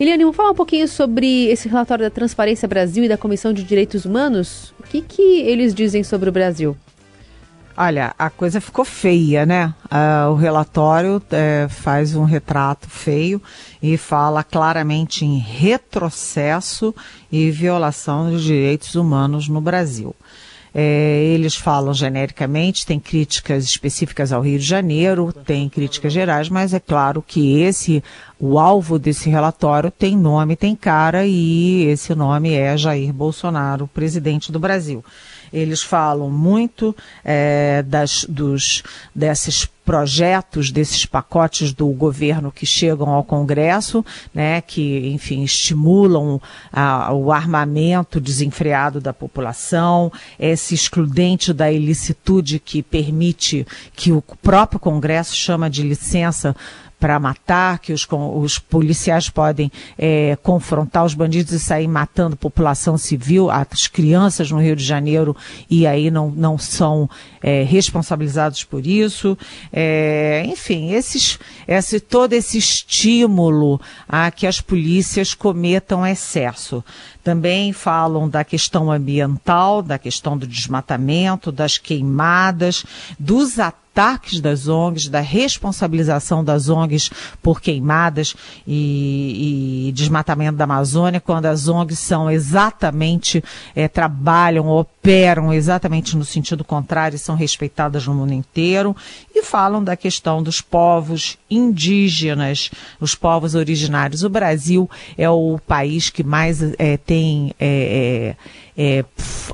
Eliane, 0.00 0.24
vamos 0.24 0.36
falar 0.36 0.50
um 0.50 0.54
pouquinho 0.54 0.88
sobre 0.88 1.46
esse 1.46 1.68
relatório 1.68 2.04
da 2.04 2.10
Transparência 2.10 2.66
Brasil 2.66 3.04
e 3.04 3.08
da 3.08 3.16
Comissão 3.16 3.52
de 3.52 3.62
Direitos 3.62 4.04
Humanos? 4.04 4.74
O 4.80 4.82
que, 4.82 5.00
que 5.00 5.40
eles 5.42 5.74
dizem 5.74 6.02
sobre 6.02 6.28
o 6.28 6.32
Brasil? 6.32 6.76
Olha, 7.76 8.14
a 8.18 8.28
coisa 8.28 8.60
ficou 8.60 8.84
feia, 8.84 9.46
né? 9.46 9.72
Uh, 9.84 10.30
o 10.30 10.34
relatório 10.34 11.22
é, 11.30 11.66
faz 11.70 12.14
um 12.14 12.24
retrato 12.24 12.88
feio 12.88 13.40
e 13.82 13.96
fala 13.96 14.44
claramente 14.44 15.24
em 15.24 15.38
retrocesso 15.38 16.94
e 17.30 17.50
violação 17.50 18.30
dos 18.30 18.42
direitos 18.42 18.94
humanos 18.94 19.48
no 19.48 19.60
Brasil. 19.60 20.14
É, 20.74 21.22
eles 21.34 21.54
falam 21.54 21.92
genericamente, 21.92 22.86
tem 22.86 22.98
críticas 22.98 23.64
específicas 23.64 24.32
ao 24.32 24.40
Rio 24.40 24.58
de 24.58 24.64
Janeiro, 24.64 25.32
tem 25.44 25.68
críticas 25.68 26.12
gerais, 26.12 26.48
mas 26.48 26.72
é 26.72 26.80
claro 26.80 27.22
que 27.26 27.60
esse, 27.60 28.02
o 28.40 28.58
alvo 28.58 28.98
desse 28.98 29.28
relatório 29.28 29.90
tem 29.90 30.16
nome, 30.16 30.56
tem 30.56 30.74
cara 30.74 31.26
e 31.26 31.84
esse 31.84 32.14
nome 32.14 32.54
é 32.54 32.76
Jair 32.76 33.12
Bolsonaro, 33.12 33.86
presidente 33.86 34.50
do 34.50 34.58
Brasil. 34.58 35.04
Eles 35.52 35.82
falam 35.82 36.30
muito 36.30 36.96
é, 37.22 37.82
das, 37.82 38.24
dos, 38.26 38.82
desses 39.14 39.68
projetos, 39.84 40.70
desses 40.70 41.04
pacotes 41.04 41.72
do 41.72 41.86
governo 41.88 42.52
que 42.52 42.64
chegam 42.64 43.08
ao 43.10 43.24
Congresso, 43.24 44.04
né, 44.32 44.60
que, 44.60 45.08
enfim, 45.08 45.42
estimulam 45.42 46.40
a, 46.72 47.12
o 47.12 47.32
armamento 47.32 48.20
desenfreado 48.20 49.00
da 49.00 49.12
população, 49.12 50.12
esse 50.38 50.74
excludente 50.74 51.52
da 51.52 51.70
ilicitude 51.70 52.58
que 52.58 52.82
permite 52.82 53.66
que 53.94 54.12
o 54.12 54.22
próprio 54.42 54.78
Congresso 54.78 55.34
chama 55.34 55.68
de 55.68 55.82
licença 55.82 56.54
para 57.02 57.18
matar, 57.18 57.80
que 57.80 57.92
os, 57.92 58.06
os 58.36 58.60
policiais 58.60 59.28
podem 59.28 59.72
é, 59.98 60.38
confrontar 60.40 61.04
os 61.04 61.14
bandidos 61.14 61.52
e 61.52 61.58
sair 61.58 61.88
matando 61.88 62.36
população 62.36 62.96
civil, 62.96 63.50
as 63.50 63.88
crianças 63.88 64.52
no 64.52 64.60
Rio 64.60 64.76
de 64.76 64.84
Janeiro, 64.84 65.36
e 65.68 65.84
aí 65.84 66.12
não, 66.12 66.30
não 66.30 66.56
são 66.56 67.10
é, 67.42 67.64
responsabilizados 67.64 68.62
por 68.62 68.86
isso. 68.86 69.36
É, 69.72 70.44
enfim, 70.46 70.92
esses, 70.92 71.40
esse, 71.66 71.98
todo 71.98 72.34
esse 72.34 72.56
estímulo 72.56 73.80
a 74.08 74.30
que 74.30 74.46
as 74.46 74.60
polícias 74.60 75.34
cometam 75.34 76.06
excesso. 76.06 76.84
Também 77.22 77.72
falam 77.72 78.28
da 78.28 78.44
questão 78.44 78.90
ambiental, 78.90 79.82
da 79.82 79.98
questão 79.98 80.36
do 80.36 80.46
desmatamento, 80.46 81.52
das 81.52 81.78
queimadas, 81.78 82.84
dos 83.18 83.58
ataques 83.92 84.40
das 84.40 84.68
ONGs, 84.68 85.08
da 85.08 85.20
responsabilização 85.20 86.42
das 86.42 86.70
ONGs 86.70 87.10
por 87.42 87.60
queimadas 87.60 88.34
e, 88.66 89.88
e 89.88 89.92
desmatamento 89.92 90.56
da 90.56 90.64
Amazônia, 90.64 91.20
quando 91.20 91.46
as 91.46 91.68
ONGs 91.68 91.98
são 91.98 92.30
exatamente, 92.30 93.44
é, 93.76 93.86
trabalham, 93.88 94.66
operam 94.68 95.52
exatamente 95.52 96.16
no 96.16 96.24
sentido 96.24 96.64
contrário 96.64 97.16
e 97.16 97.18
são 97.18 97.34
respeitadas 97.34 98.06
no 98.06 98.14
mundo 98.14 98.32
inteiro. 98.32 98.96
E 99.34 99.42
falam 99.42 99.84
da 99.84 99.94
questão 99.94 100.42
dos 100.42 100.62
povos 100.62 101.36
indígenas, 101.50 102.70
os 102.98 103.14
povos 103.14 103.54
originários. 103.54 104.24
O 104.24 104.30
Brasil 104.30 104.88
é 105.18 105.28
o 105.28 105.58
país 105.66 106.08
que 106.08 106.24
mais 106.24 106.62
é, 106.78 106.96
tem 106.96 107.11
é, 107.58 108.34
é, 108.76 109.04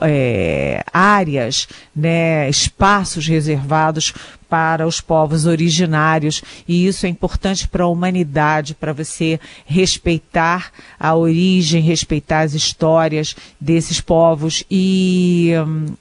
é, 0.00 0.84
áreas, 0.92 1.68
né, 1.94 2.48
espaços 2.48 3.26
reservados 3.26 4.12
para 4.48 4.86
os 4.86 5.00
povos 5.00 5.44
originários. 5.44 6.42
E 6.66 6.86
isso 6.86 7.04
é 7.04 7.08
importante 7.08 7.68
para 7.68 7.84
a 7.84 7.88
humanidade, 7.88 8.74
para 8.74 8.92
você 8.92 9.38
respeitar 9.66 10.70
a 10.98 11.14
origem, 11.14 11.82
respeitar 11.82 12.40
as 12.40 12.54
histórias 12.54 13.36
desses 13.60 14.00
povos. 14.00 14.64
E, 14.70 15.52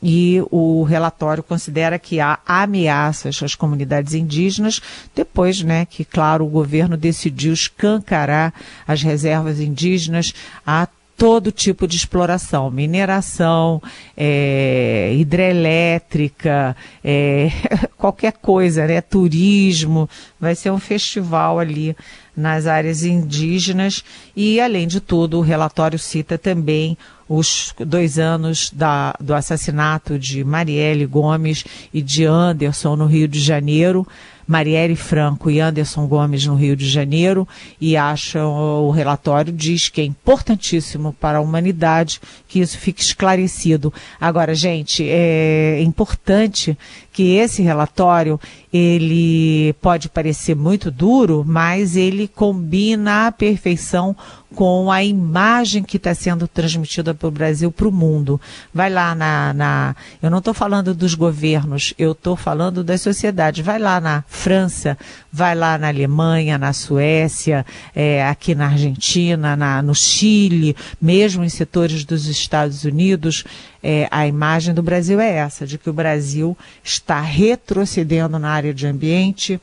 e 0.02 0.42
o 0.50 0.84
relatório 0.84 1.44
considera 1.44 2.00
que 2.00 2.20
há 2.20 2.40
ameaças 2.46 3.42
às 3.44 3.56
comunidades 3.56 4.14
indígenas 4.14 4.82
depois, 5.14 5.62
né, 5.62 5.86
que 5.86 6.06
claro 6.06 6.46
o 6.46 6.50
governo 6.50 6.96
decidiu 6.96 7.52
escancarar 7.52 8.54
as 8.88 9.02
reservas 9.02 9.60
indígenas 9.60 10.34
a 10.66 10.88
todo 11.18 11.52
tipo 11.52 11.88
de 11.88 11.98
exploração, 11.98 12.70
mineração, 12.70 13.82
é, 14.16 15.12
hidrelétrica, 15.18 16.78
é, 17.04 17.50
qualquer 17.98 18.34
coisa, 18.34 18.86
né? 18.86 19.02
Turismo, 19.02 20.08
vai 20.40 20.54
ser 20.54 20.72
um 20.72 20.78
festival 20.78 21.58
ali 21.58 21.98
nas 22.36 22.68
áreas 22.68 23.02
indígenas 23.02 24.04
e, 24.36 24.62
além 24.62 24.88
de 24.88 25.02
tudo, 25.02 25.40
o 25.40 25.42
relatório 25.42 25.98
cita 25.98 26.38
também 26.38 26.96
os 27.28 27.74
dois 27.80 28.20
anos 28.20 28.70
da, 28.72 29.16
do 29.20 29.34
assassinato 29.34 30.20
de 30.20 30.44
Marielle 30.44 31.06
Gomes 31.08 31.66
e 31.92 32.02
de 32.02 32.26
Anderson 32.26 32.96
no 32.96 33.08
Rio 33.08 33.28
de 33.28 33.40
Janeiro. 33.40 34.08
Marielle 34.48 34.96
Franco 34.96 35.52
e 35.52 35.60
Anderson 35.60 36.08
Gomes 36.08 36.46
no 36.46 36.56
Rio 36.56 36.76
de 36.76 36.88
Janeiro 36.88 37.48
e 37.80 37.98
acham 37.98 38.86
o 38.86 38.90
relatório 38.90 39.52
diz 39.52 39.90
que 39.90 40.02
é 40.02 40.06
importantíssimo 40.06 41.14
para 41.14 41.40
a 41.40 41.42
humanidade 41.42 42.22
que 42.48 42.60
isso 42.60 42.78
fique 42.78 43.02
esclarecido. 43.02 43.94
Agora, 44.20 44.56
gente, 44.56 45.06
é 45.08 45.82
importante 45.82 46.78
que 47.12 47.36
esse 47.36 47.62
relatório 47.62 48.40
ele 48.72 49.74
pode 49.82 50.08
parecer 50.08 50.56
muito 50.56 50.92
duro, 50.92 51.44
mas 51.46 51.96
ele 51.96 52.28
combina 52.28 53.28
à 53.28 53.32
perfeição 53.32 54.16
com 54.56 54.92
a 54.92 55.04
imagem 55.04 55.84
que 55.84 55.98
está 55.98 56.14
sendo 56.14 56.48
transmitida 56.48 57.14
pelo 57.14 57.32
Brasil 57.32 57.72
para 57.72 57.88
o 57.88 57.92
mundo. 57.92 58.40
Vai 58.74 58.90
lá 58.90 59.14
na. 59.14 59.54
na 59.54 59.96
eu 60.22 60.30
não 60.30 60.38
estou 60.38 60.54
falando 60.54 60.94
dos 60.94 61.16
governos, 61.16 61.94
eu 61.98 62.12
estou 62.12 62.36
falando 62.36 62.84
das 62.84 63.02
sociedades. 63.02 63.66
Vai 63.66 63.80
lá 63.80 64.00
na 64.00 64.24
França, 64.38 64.98
vai 65.34 65.56
lá 65.56 65.78
na 65.78 65.88
Alemanha, 65.88 66.58
na 66.58 66.72
Suécia, 66.72 67.66
é, 67.96 68.26
aqui 68.26 68.54
na 68.54 68.68
Argentina, 68.68 69.56
na, 69.56 69.82
no 69.82 69.96
Chile, 69.96 70.76
mesmo 71.02 71.44
em 71.44 71.50
setores 71.50 72.06
dos 72.06 72.28
Estados 72.28 72.84
Unidos. 72.84 73.44
É, 73.82 74.08
a 74.12 74.28
imagem 74.28 74.74
do 74.74 74.84
Brasil 74.84 75.20
é 75.20 75.38
essa, 75.38 75.66
de 75.66 75.78
que 75.78 75.90
o 75.90 75.94
Brasil 75.94 76.56
está 76.84 77.20
retrocedendo 77.20 78.38
na 78.38 78.50
área 78.50 78.74
de 78.74 78.86
ambiente, 78.86 79.60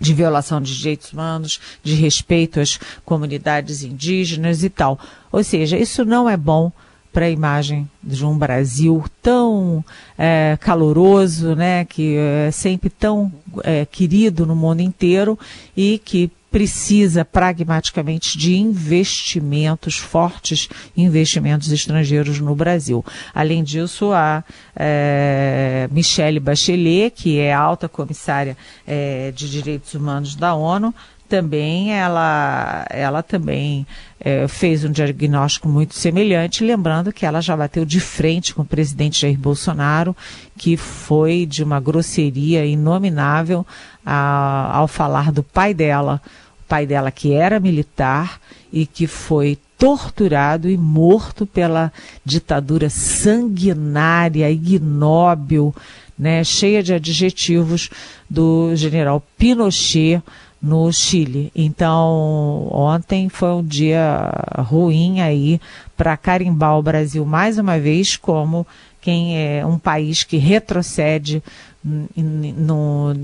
de 0.00 0.14
violação 0.14 0.62
de 0.62 0.76
direitos 0.76 1.12
humanos, 1.12 1.60
de 1.82 1.94
respeito 1.94 2.60
às 2.60 2.78
comunidades 3.04 3.82
indígenas 3.82 4.62
e 4.62 4.70
tal. 4.70 4.98
Ou 5.32 5.42
seja, 5.42 5.76
isso 5.76 6.04
não 6.04 6.30
é 6.30 6.36
bom 6.36 6.70
para 7.12 7.26
a 7.26 7.30
imagem 7.30 7.88
de 8.02 8.24
um 8.24 8.36
Brasil 8.36 9.04
tão 9.22 9.84
é, 10.16 10.56
caloroso, 10.60 11.54
né, 11.54 11.84
que 11.84 12.16
é 12.16 12.50
sempre 12.50 12.90
tão 12.90 13.32
é, 13.64 13.84
querido 13.86 14.46
no 14.46 14.54
mundo 14.54 14.80
inteiro 14.80 15.38
e 15.76 16.00
que 16.04 16.30
precisa 16.50 17.24
pragmaticamente 17.24 18.38
de 18.38 18.56
investimentos 18.56 19.96
fortes, 19.96 20.68
investimentos 20.96 21.70
estrangeiros 21.70 22.40
no 22.40 22.54
Brasil. 22.54 23.04
Além 23.34 23.62
disso, 23.62 24.12
a 24.12 24.42
é, 24.74 25.88
Michelle 25.90 26.40
Bachelet, 26.40 27.10
que 27.10 27.38
é 27.38 27.52
alta 27.52 27.88
comissária 27.88 28.56
é, 28.86 29.30
de 29.34 29.50
direitos 29.50 29.94
humanos 29.94 30.34
da 30.34 30.54
ONU, 30.54 30.94
também 31.28 31.92
ela, 31.92 32.86
ela 32.90 33.22
também 33.22 33.86
é, 34.18 34.48
fez 34.48 34.84
um 34.84 34.90
diagnóstico 34.90 35.68
muito 35.68 35.94
semelhante, 35.94 36.64
lembrando 36.64 37.12
que 37.12 37.26
ela 37.26 37.40
já 37.40 37.56
bateu 37.56 37.84
de 37.84 38.00
frente 38.00 38.54
com 38.54 38.62
o 38.62 38.66
presidente 38.66 39.20
Jair 39.20 39.38
Bolsonaro, 39.38 40.16
que 40.56 40.76
foi 40.76 41.46
de 41.46 41.62
uma 41.62 41.78
grosseria 41.78 42.64
inominável 42.64 43.66
a, 44.04 44.70
ao 44.72 44.88
falar 44.88 45.30
do 45.30 45.42
pai 45.42 45.74
dela, 45.74 46.20
o 46.64 46.68
pai 46.68 46.86
dela 46.86 47.10
que 47.10 47.32
era 47.32 47.60
militar 47.60 48.40
e 48.72 48.86
que 48.86 49.06
foi 49.06 49.58
torturado 49.78 50.68
e 50.68 50.76
morto 50.76 51.46
pela 51.46 51.92
ditadura 52.24 52.90
sanguinária, 52.90 54.50
ignóbil, 54.50 55.72
né, 56.18 56.42
cheia 56.42 56.82
de 56.82 56.92
adjetivos 56.92 57.88
do 58.28 58.74
general 58.74 59.22
Pinochet 59.38 60.20
no 60.60 60.92
Chile. 60.92 61.52
Então, 61.54 62.68
ontem 62.72 63.28
foi 63.28 63.50
um 63.50 63.64
dia 63.64 64.30
ruim 64.58 65.20
aí 65.20 65.60
para 65.96 66.16
carimbar 66.16 66.76
o 66.78 66.82
Brasil 66.82 67.24
mais 67.24 67.58
uma 67.58 67.78
vez 67.78 68.16
como 68.16 68.66
quem 69.00 69.38
é 69.38 69.64
um 69.64 69.78
país 69.78 70.24
que 70.24 70.36
retrocede 70.36 71.42
no, 71.84 73.14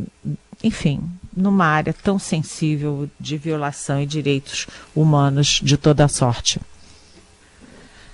enfim, 0.62 1.01
numa 1.37 1.66
área 1.66 1.92
tão 1.92 2.18
sensível 2.18 3.09
de 3.18 3.37
violação 3.37 4.01
e 4.01 4.07
direitos 4.07 4.66
humanos 4.94 5.61
de 5.62 5.77
toda 5.77 6.09
sorte. 6.09 6.61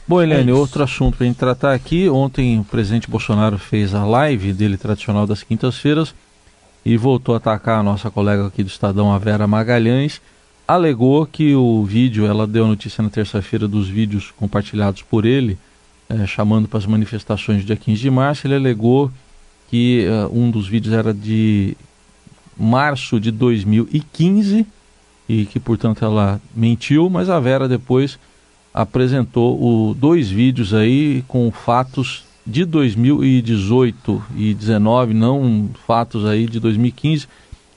Bom, 0.08 0.20
Helene, 0.20 0.50
é 0.50 0.54
outro 0.54 0.82
assunto 0.82 1.18
para 1.18 1.24
a 1.24 1.28
gente 1.28 1.36
tratar 1.36 1.72
aqui. 1.72 2.08
Ontem 2.08 2.58
o 2.58 2.64
presidente 2.64 3.08
Bolsonaro 3.08 3.58
fez 3.58 3.94
a 3.94 4.04
live 4.04 4.52
dele 4.52 4.76
tradicional 4.76 5.24
das 5.24 5.44
quintas-feiras 5.44 6.12
e 6.84 6.96
voltou 6.96 7.34
a 7.34 7.38
atacar 7.38 7.80
a 7.80 7.82
nossa 7.82 8.10
colega 8.10 8.46
aqui 8.46 8.62
do 8.62 8.68
Estadão, 8.68 9.12
a 9.12 9.18
Vera 9.18 9.46
Magalhães. 9.46 10.20
Alegou 10.66 11.26
que 11.26 11.54
o 11.54 11.84
vídeo, 11.84 12.26
ela 12.26 12.46
deu 12.46 12.66
notícia 12.66 13.02
na 13.02 13.10
terça-feira 13.10 13.66
dos 13.66 13.88
vídeos 13.88 14.32
compartilhados 14.36 15.02
por 15.02 15.26
ele, 15.26 15.58
é, 16.08 16.26
chamando 16.26 16.68
para 16.68 16.78
as 16.78 16.86
manifestações 16.86 17.62
do 17.62 17.66
dia 17.66 17.76
15 17.76 18.00
de 18.00 18.10
março. 18.10 18.46
Ele 18.46 18.54
alegou 18.54 19.10
que 19.68 20.06
uh, 20.08 20.36
um 20.36 20.50
dos 20.50 20.66
vídeos 20.66 20.94
era 20.94 21.12
de 21.12 21.76
março 22.56 23.20
de 23.20 23.30
2015 23.30 24.66
e 25.28 25.46
que, 25.46 25.60
portanto, 25.60 26.04
ela 26.04 26.40
mentiu, 26.54 27.08
mas 27.08 27.28
a 27.28 27.38
Vera 27.38 27.68
depois 27.68 28.18
apresentou 28.72 29.60
o, 29.60 29.94
dois 29.94 30.28
vídeos 30.28 30.74
aí 30.74 31.24
com 31.28 31.50
fatos 31.50 32.24
de 32.50 32.64
2018 32.64 34.22
e 34.36 34.52
19, 34.52 35.14
não 35.14 35.70
fatos 35.86 36.26
aí 36.26 36.46
de 36.46 36.58
2015. 36.58 37.28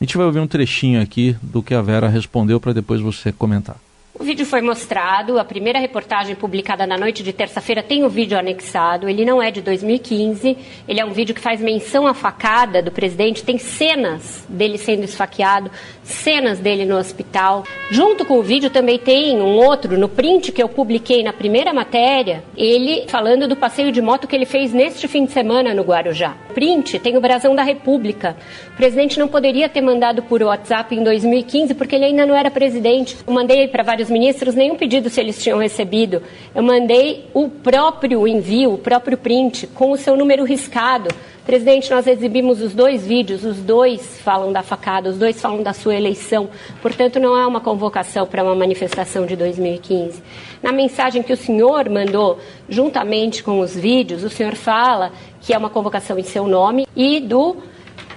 A 0.01 0.03
gente 0.03 0.17
vai 0.17 0.25
ouvir 0.25 0.39
um 0.39 0.47
trechinho 0.47 1.01
aqui 1.01 1.35
do 1.41 1.61
que 1.61 1.75
a 1.75 1.81
Vera 1.81 2.09
respondeu 2.09 2.59
para 2.59 2.73
depois 2.73 2.99
você 2.99 3.31
comentar. 3.31 3.77
O 4.15 4.23
vídeo 4.23 4.45
foi 4.45 4.61
mostrado, 4.61 5.39
a 5.39 5.43
primeira 5.43 5.79
reportagem 5.79 6.35
publicada 6.35 6.85
na 6.85 6.97
noite 6.97 7.23
de 7.23 7.33
terça-feira 7.33 7.81
tem 7.81 8.03
o 8.03 8.09
vídeo 8.09 8.37
anexado. 8.37 9.09
Ele 9.09 9.25
não 9.25 9.41
é 9.41 9.49
de 9.49 9.59
2015, 9.59 10.55
ele 10.87 10.99
é 10.99 11.05
um 11.05 11.11
vídeo 11.11 11.33
que 11.33 11.41
faz 11.41 11.59
menção 11.59 12.05
à 12.05 12.13
facada 12.13 12.79
do 12.79 12.91
presidente, 12.91 13.43
tem 13.43 13.57
cenas 13.57 14.45
dele 14.47 14.77
sendo 14.77 15.03
esfaqueado, 15.03 15.71
cenas 16.03 16.59
dele 16.59 16.85
no 16.85 16.97
hospital. 16.97 17.63
Junto 17.89 18.25
com 18.25 18.39
o 18.39 18.43
vídeo 18.43 18.69
também 18.69 18.97
tem 18.97 19.41
um 19.41 19.55
outro, 19.57 19.97
no 19.97 20.09
print 20.09 20.51
que 20.51 20.61
eu 20.61 20.69
publiquei 20.69 21.23
na 21.23 21.33
primeira 21.33 21.73
matéria, 21.73 22.43
ele 22.55 23.05
falando 23.07 23.47
do 23.47 23.55
passeio 23.55 23.91
de 23.91 24.01
moto 24.01 24.27
que 24.27 24.35
ele 24.35 24.45
fez 24.45 24.73
neste 24.73 25.07
fim 25.07 25.25
de 25.25 25.31
semana 25.31 25.73
no 25.73 25.83
Guarujá. 25.83 26.35
Print 26.53 26.99
tem 26.99 27.17
o 27.17 27.21
brasão 27.21 27.55
da 27.55 27.63
República. 27.63 28.35
O 28.73 28.77
presidente 28.77 29.19
não 29.19 29.27
poderia 29.27 29.69
ter 29.69 29.81
mandado 29.81 30.23
por 30.23 30.41
WhatsApp 30.41 30.95
em 30.95 31.03
2015 31.03 31.73
porque 31.73 31.95
ele 31.95 32.05
ainda 32.05 32.25
não 32.25 32.35
era 32.35 32.51
presidente. 32.51 33.17
Eu 33.25 33.33
mandei 33.33 33.67
para 33.67 33.83
vários 33.83 34.09
ministros 34.09 34.55
nenhum 34.55 34.75
pedido 34.75 35.09
se 35.09 35.19
eles 35.19 35.41
tinham 35.41 35.59
recebido. 35.59 36.21
Eu 36.53 36.63
mandei 36.63 37.25
o 37.33 37.49
próprio 37.49 38.27
envio, 38.27 38.73
o 38.73 38.77
próprio 38.77 39.17
print, 39.17 39.67
com 39.67 39.91
o 39.91 39.97
seu 39.97 40.15
número 40.15 40.43
riscado. 40.43 41.09
Presidente, 41.45 41.91
nós 41.91 42.07
exibimos 42.07 42.61
os 42.61 42.73
dois 42.73 43.05
vídeos, 43.05 43.43
os 43.43 43.57
dois 43.57 44.17
falam 44.21 44.53
da 44.53 44.63
facada, 44.63 45.09
os 45.09 45.17
dois 45.17 45.41
falam 45.41 45.61
da 45.61 45.73
sua 45.73 45.93
eleição. 45.93 46.49
Portanto, 46.81 47.19
não 47.19 47.37
é 47.37 47.45
uma 47.45 47.59
convocação 47.59 48.25
para 48.25 48.41
uma 48.41 48.55
manifestação 48.55 49.25
de 49.25 49.35
2015. 49.35 50.23
Na 50.61 50.71
mensagem 50.71 51.21
que 51.21 51.33
o 51.33 51.37
senhor 51.37 51.89
mandou, 51.89 52.39
juntamente 52.69 53.43
com 53.43 53.59
os 53.59 53.75
vídeos, 53.75 54.23
o 54.23 54.29
senhor 54.29 54.55
fala 54.55 55.11
que 55.41 55.53
é 55.53 55.57
uma 55.57 55.69
convocação 55.69 56.17
em 56.17 56.23
seu 56.23 56.47
nome 56.47 56.87
e 56.95 57.19
do 57.19 57.57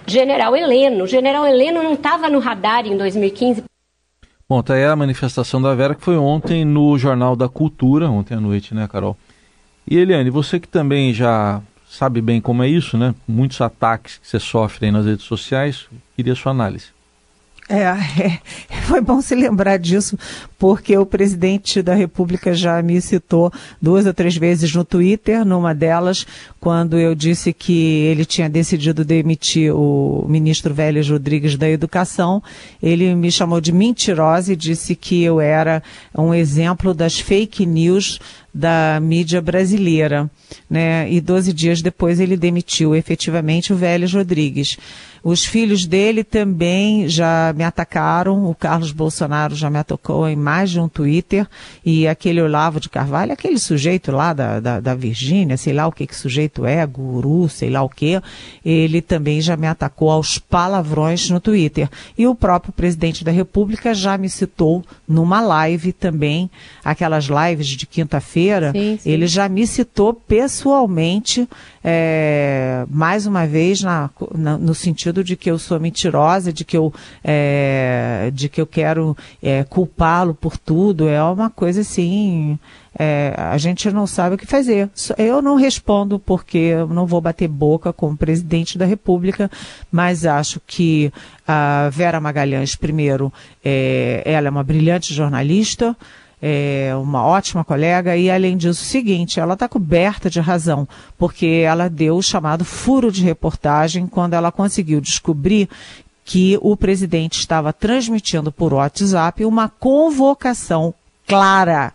general 0.06 0.54
Heleno. 0.54 1.02
O 1.02 1.08
general 1.08 1.44
Heleno 1.44 1.82
não 1.82 1.94
estava 1.94 2.28
no 2.28 2.38
radar 2.38 2.86
em 2.86 2.96
2015. 2.96 3.64
Bom, 4.48 4.62
tá 4.62 4.74
aí 4.74 4.84
a 4.84 4.94
manifestação 4.94 5.60
da 5.60 5.74
Vera 5.74 5.96
que 5.96 6.04
foi 6.04 6.16
ontem 6.16 6.64
no 6.64 6.96
Jornal 6.96 7.34
da 7.34 7.48
Cultura, 7.48 8.08
ontem 8.08 8.34
à 8.34 8.40
noite, 8.40 8.72
né, 8.72 8.86
Carol? 8.86 9.16
E 9.90 9.96
Eliane, 9.96 10.30
você 10.30 10.60
que 10.60 10.68
também 10.68 11.12
já 11.12 11.60
sabe 11.88 12.20
bem 12.20 12.40
como 12.40 12.62
é 12.62 12.68
isso, 12.68 12.96
né? 12.96 13.14
Muitos 13.26 13.60
ataques 13.60 14.18
que 14.18 14.28
você 14.28 14.38
sofre 14.40 14.86
aí 14.86 14.92
nas 14.92 15.06
redes 15.06 15.24
sociais. 15.24 15.86
Queria 16.14 16.34
sua 16.34 16.52
análise. 16.52 16.86
É, 17.68 17.82
é, 18.22 18.40
foi 18.88 19.00
bom 19.00 19.20
se 19.20 19.34
lembrar 19.34 19.78
disso, 19.78 20.16
porque 20.56 20.96
o 20.96 21.04
presidente 21.04 21.82
da 21.82 21.94
República 21.94 22.54
já 22.54 22.80
me 22.80 23.00
citou 23.00 23.52
duas 23.82 24.06
ou 24.06 24.14
três 24.14 24.36
vezes 24.36 24.72
no 24.72 24.84
Twitter, 24.84 25.44
numa 25.44 25.74
delas, 25.74 26.24
quando 26.60 26.96
eu 26.96 27.14
disse 27.14 27.52
que 27.52 28.04
ele 28.04 28.24
tinha 28.24 28.48
decidido 28.48 29.04
demitir 29.04 29.74
o 29.74 30.24
ministro 30.28 30.72
Vélez 30.72 31.08
Rodrigues 31.08 31.56
da 31.56 31.68
Educação. 31.68 32.42
Ele 32.80 33.14
me 33.14 33.30
chamou 33.30 33.60
de 33.60 33.72
mentirosa 33.72 34.52
e 34.52 34.56
disse 34.56 34.94
que 34.94 35.22
eu 35.22 35.40
era 35.40 35.82
um 36.16 36.32
exemplo 36.32 36.94
das 36.94 37.18
fake 37.18 37.66
news 37.66 38.20
da 38.54 38.98
mídia 39.00 39.42
brasileira. 39.42 40.30
Né? 40.70 41.10
E 41.12 41.20
12 41.20 41.52
dias 41.52 41.82
depois 41.82 42.20
ele 42.20 42.36
demitiu 42.36 42.94
efetivamente 42.94 43.72
o 43.72 43.76
Vélez 43.76 44.12
Rodrigues. 44.12 44.78
Os 45.28 45.44
filhos 45.44 45.86
dele 45.86 46.22
também 46.22 47.08
já 47.08 47.52
me 47.56 47.64
atacaram. 47.64 48.48
O 48.48 48.54
Carlos 48.54 48.75
Bolsonaro 48.92 49.54
já 49.54 49.70
me 49.70 49.78
atacou 49.78 50.28
em 50.28 50.36
mais 50.36 50.70
de 50.70 50.80
um 50.80 50.88
Twitter. 50.88 51.46
E 51.84 52.06
aquele 52.06 52.40
Olavo 52.40 52.80
de 52.80 52.88
Carvalho, 52.88 53.32
aquele 53.32 53.58
sujeito 53.58 54.12
lá 54.12 54.32
da, 54.32 54.60
da, 54.60 54.80
da 54.80 54.94
Virgínia, 54.94 55.56
sei 55.56 55.72
lá 55.72 55.86
o 55.86 55.92
que 55.92 56.06
que 56.06 56.16
sujeito 56.16 56.66
é, 56.66 56.84
guru, 56.86 57.48
sei 57.48 57.70
lá 57.70 57.82
o 57.82 57.88
que, 57.88 58.20
ele 58.64 59.00
também 59.00 59.40
já 59.40 59.56
me 59.56 59.66
atacou 59.66 60.10
aos 60.10 60.38
palavrões 60.38 61.30
no 61.30 61.40
Twitter. 61.40 61.88
E 62.16 62.26
o 62.26 62.34
próprio 62.34 62.72
presidente 62.72 63.24
da 63.24 63.30
República 63.30 63.94
já 63.94 64.16
me 64.18 64.28
citou 64.28 64.84
numa 65.08 65.40
live 65.40 65.92
também, 65.92 66.50
aquelas 66.84 67.26
lives 67.26 67.68
de 67.68 67.86
quinta-feira, 67.86 68.72
ele 69.04 69.26
já 69.26 69.48
me 69.48 69.66
citou 69.66 70.12
pessoalmente, 70.14 71.48
é, 71.88 72.84
mais 72.90 73.26
uma 73.26 73.46
vez, 73.46 73.80
na, 73.80 74.10
na, 74.34 74.58
no 74.58 74.74
sentido 74.74 75.22
de 75.22 75.36
que 75.36 75.48
eu 75.48 75.56
sou 75.56 75.78
mentirosa, 75.78 76.52
de 76.52 76.64
que 76.64 76.76
eu, 76.76 76.92
é, 77.22 78.28
de 78.34 78.48
que 78.48 78.60
eu 78.60 78.66
quero 78.66 79.16
é, 79.40 79.62
culpá-lo 79.62 80.34
por 80.34 80.58
tudo. 80.58 81.08
É 81.08 81.22
uma 81.22 81.48
coisa 81.48 81.82
assim. 81.82 82.58
É, 82.98 83.32
a 83.36 83.56
gente 83.56 83.88
não 83.92 84.04
sabe 84.04 84.34
o 84.34 84.38
que 84.38 84.46
fazer. 84.46 84.90
Eu 85.16 85.40
não 85.40 85.54
respondo 85.54 86.18
porque 86.18 86.58
eu 86.58 86.88
não 86.88 87.06
vou 87.06 87.20
bater 87.20 87.46
boca 87.46 87.92
com 87.92 88.10
o 88.10 88.16
presidente 88.16 88.76
da 88.76 88.84
República, 88.84 89.48
mas 89.92 90.26
acho 90.26 90.60
que 90.66 91.12
a 91.46 91.88
Vera 91.92 92.20
Magalhães, 92.20 92.74
primeiro, 92.74 93.32
é, 93.64 94.22
ela 94.24 94.48
é 94.48 94.50
uma 94.50 94.64
brilhante 94.64 95.14
jornalista 95.14 95.96
é 96.40 96.92
uma 96.96 97.24
ótima 97.24 97.64
colega 97.64 98.16
e 98.16 98.30
além 98.30 98.56
disso, 98.56 98.82
o 98.82 98.86
seguinte, 98.86 99.40
ela 99.40 99.54
está 99.54 99.68
coberta 99.68 100.28
de 100.28 100.40
razão, 100.40 100.86
porque 101.18 101.62
ela 101.64 101.88
deu 101.88 102.16
o 102.16 102.22
chamado 102.22 102.64
furo 102.64 103.10
de 103.10 103.22
reportagem 103.22 104.06
quando 104.06 104.34
ela 104.34 104.52
conseguiu 104.52 105.00
descobrir 105.00 105.68
que 106.24 106.58
o 106.60 106.76
presidente 106.76 107.38
estava 107.38 107.72
transmitindo 107.72 108.50
por 108.50 108.74
WhatsApp 108.74 109.44
uma 109.44 109.68
convocação 109.68 110.92
clara 111.26 111.92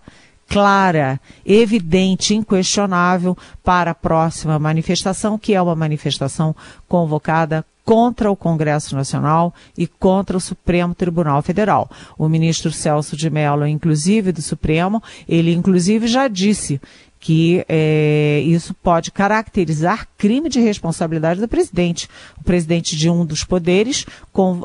clara, 0.52 1.18
evidente, 1.46 2.36
inquestionável 2.36 3.38
para 3.64 3.92
a 3.92 3.96
próxima 3.96 4.60
manifestação, 4.60 5.38
que 5.38 5.54
é 5.54 5.62
uma 5.62 5.78
manifestação 5.78 6.54
convocada 6.90 7.66
contra 7.86 8.32
o 8.32 8.36
Congresso 8.36 8.96
Nacional 8.96 9.54
e 9.78 9.88
contra 9.88 10.38
o 10.38 10.42
Supremo 10.42 10.94
Tribunal 10.94 11.42
Federal. 11.42 11.90
O 12.18 12.30
ministro 12.30 12.72
Celso 12.72 13.16
de 13.16 13.30
Mello, 13.30 13.66
inclusive 13.68 14.32
do 14.32 14.42
Supremo, 14.42 15.02
ele 15.28 15.54
inclusive 15.54 16.08
já 16.08 16.28
disse 16.28 16.80
que 17.22 17.64
é, 17.70 18.42
isso 18.44 18.74
pode 18.74 19.12
caracterizar 19.12 20.08
crime 20.18 20.50
de 20.50 20.60
responsabilidade 20.60 21.40
do 21.40 21.48
presidente. 21.48 22.10
O 22.40 22.44
presidente 22.44 22.98
de 22.98 23.10
um 23.12 23.24
dos 23.24 23.44
poderes 23.44 24.08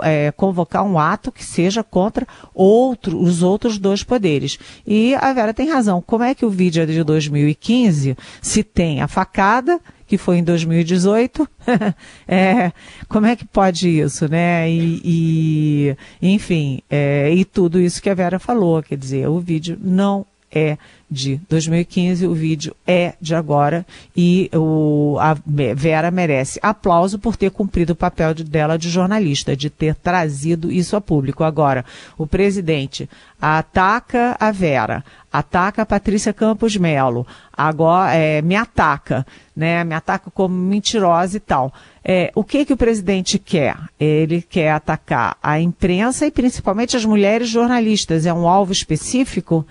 é, 0.03 0.33
convocar 0.33 0.83
um 0.83 0.99
ato 0.99 1.31
que 1.31 1.45
seja 1.45 1.85
contra 1.85 2.27
outro, 2.55 3.21
os 3.21 3.43
outros 3.43 3.79
dois 3.79 4.03
poderes. 4.03 4.59
E 4.87 5.15
a 5.17 5.35
Vera 5.35 5.53
tem 5.53 5.69
razão. 5.69 6.03
Como 6.05 6.25
é 6.25 6.35
que 6.35 6.47
o 6.47 6.51
vídeo 6.51 6.83
é 6.83 6.87
de 6.87 7.05
2015 7.05 8.17
se 8.41 8.63
tem 8.63 9.03
a 9.03 9.07
facada 9.07 9.79
que 10.07 10.17
foi 10.17 10.39
em 10.39 10.45
2018. 10.45 11.49
é, 12.29 12.73
como 13.09 13.27
é 13.27 13.37
que 13.37 13.45
pode 13.45 13.89
isso, 13.89 14.29
né? 14.29 14.71
E, 14.71 15.01
e 15.05 15.97
enfim, 16.23 16.81
é, 16.89 17.33
e 17.33 17.45
tudo 17.45 17.81
isso 17.81 18.03
que 18.03 18.11
a 18.11 18.15
Vera 18.15 18.39
falou, 18.39 18.83
quer 18.83 18.97
dizer, 18.97 19.29
o 19.29 19.41
vídeo 19.41 19.79
não 19.81 20.27
é 20.51 20.79
de 21.09 21.41
2015, 21.49 22.27
o 22.27 22.35
vídeo 22.35 22.75
é 22.85 23.15
de 23.21 23.35
agora 23.35 23.87
e 24.17 24.51
o, 24.53 25.17
a 25.21 25.37
Vera 25.75 26.11
merece 26.11 26.59
aplauso 26.61 27.19
por 27.19 27.37
ter 27.37 27.51
cumprido 27.51 27.93
o 27.93 27.97
papel 27.97 28.35
de, 28.35 28.43
dela 28.43 28.77
de 28.77 28.91
jornalista, 28.91 29.57
de 29.57 29.71
ter 29.71 29.95
trazido 29.95 30.71
isso 30.71 30.97
a 30.97 31.01
público. 31.01 31.45
Agora, 31.45 31.85
o 32.19 32.27
presidente 32.27 33.09
ataca 33.41 34.37
a 34.41 34.51
Vera, 34.51 35.05
ataca 35.33 35.83
a 35.83 35.87
Patrícia 35.87 36.33
Campos 36.33 36.77
Melo, 36.77 37.25
agora 37.53 38.13
é, 38.15 38.43
me 38.43 38.57
ataca, 38.57 39.25
né? 39.55 39.85
Me 39.85 39.95
ataca 39.95 40.29
como 40.31 40.57
mentirosa 40.57 41.37
e 41.37 41.41
tal. 41.41 41.73
É, 42.05 42.33
o 42.35 42.43
que 42.43 42.65
que 42.65 42.73
o 42.73 42.77
presidente 42.77 43.39
quer? 43.39 43.77
Ele 43.99 44.43
quer 44.43 44.73
atacar 44.73 45.37
a 45.41 45.61
imprensa 45.61 46.27
e 46.27 46.33
principalmente 46.33 46.97
as 46.97 47.05
mulheres 47.05 47.49
jornalistas. 47.49 48.27
É 48.27 48.35
um 48.35 48.49
alvo 48.49 48.73
específico? 48.73 49.65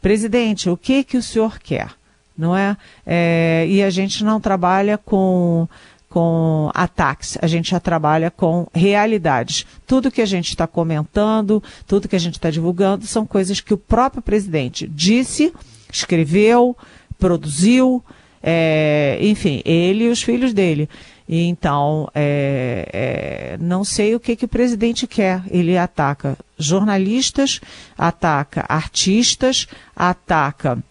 Presidente, 0.00 0.70
o 0.70 0.76
que 0.76 1.04
que 1.04 1.16
o 1.16 1.22
senhor 1.22 1.58
quer? 1.58 1.90
Não 2.36 2.56
é? 2.56 2.76
é 3.06 3.66
e 3.68 3.82
a 3.82 3.90
gente 3.90 4.24
não 4.24 4.40
trabalha 4.40 4.96
com 4.96 5.68
com 6.08 6.70
ataques, 6.74 7.36
a 7.42 7.46
gente 7.46 7.70
já 7.70 7.78
trabalha 7.78 8.30
com 8.30 8.66
realidades. 8.72 9.66
Tudo 9.86 10.10
que 10.10 10.22
a 10.22 10.26
gente 10.26 10.48
está 10.48 10.66
comentando, 10.66 11.62
tudo 11.86 12.08
que 12.08 12.16
a 12.16 12.18
gente 12.18 12.34
está 12.34 12.50
divulgando, 12.50 13.06
são 13.06 13.26
coisas 13.26 13.60
que 13.60 13.74
o 13.74 13.78
próprio 13.78 14.22
presidente 14.22 14.88
disse, 14.88 15.52
escreveu, 15.92 16.74
produziu, 17.18 18.02
é, 18.42 19.18
enfim, 19.20 19.62
ele 19.64 20.04
e 20.04 20.08
os 20.08 20.22
filhos 20.22 20.52
dele. 20.52 20.88
Então, 21.28 22.08
é, 22.14 22.88
é, 22.92 23.58
não 23.60 23.84
sei 23.84 24.14
o 24.14 24.20
que, 24.20 24.34
que 24.34 24.46
o 24.46 24.48
presidente 24.48 25.06
quer. 25.06 25.42
Ele 25.50 25.76
ataca 25.76 26.38
jornalistas, 26.58 27.60
ataca 27.98 28.64
artistas, 28.66 29.66
ataca 29.94 30.82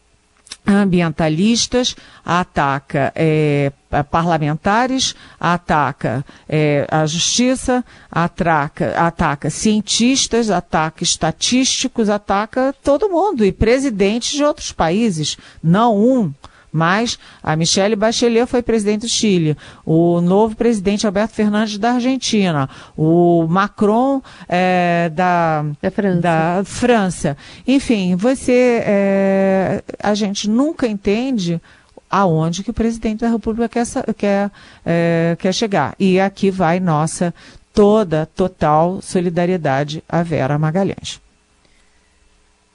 ambientalistas, 0.68 1.96
ataca 2.26 3.12
é, 3.16 3.72
parlamentares, 4.12 5.16
ataca 5.40 6.26
é, 6.48 6.86
a 6.92 7.06
justiça, 7.06 7.84
ataca, 8.12 8.94
ataca 9.00 9.50
cientistas, 9.50 10.50
ataca 10.50 11.04
estatísticos, 11.04 12.10
ataca 12.10 12.76
todo 12.84 13.10
mundo 13.10 13.46
e 13.46 13.52
presidentes 13.52 14.32
de 14.38 14.44
outros 14.44 14.72
países, 14.74 15.38
não 15.64 15.98
um. 15.98 16.34
Mas 16.72 17.18
a 17.42 17.56
Michelle 17.56 17.96
Bachelet 17.96 18.46
foi 18.46 18.62
presidente 18.62 19.02
do 19.02 19.08
Chile, 19.08 19.58
o 19.86 20.22
novo 20.22 20.56
presidente 20.56 21.06
Alberto 21.06 21.34
Fernandes 21.34 21.78
da 21.78 21.94
Argentina, 21.94 22.70
o 22.96 23.48
Macron 23.48 24.22
é, 24.48 25.10
da, 25.14 25.66
da, 25.82 25.92
França. 25.92 26.22
da, 26.22 26.62
França. 26.66 27.38
Enfim, 27.66 28.16
você, 28.16 28.82
é, 28.86 29.84
a 30.02 30.14
gente 30.14 30.50
nunca 30.50 30.88
entende 30.88 31.62
aonde 32.10 32.64
que 32.64 32.72
o 32.72 32.74
presidente 32.74 33.22
da 33.22 33.30
República 33.30 33.68
quer, 33.68 34.14
quer, 34.14 34.52
é, 34.86 35.36
quer 35.40 35.54
chegar. 35.54 35.96
E 36.00 36.20
aqui 36.20 36.50
vai 36.50 36.80
nossa 36.80 37.34
toda, 37.74 38.26
total 38.36 39.02
solidariedade 39.02 40.04
a 40.08 40.24
Vera 40.24 40.58
Magalhães. 40.58 41.22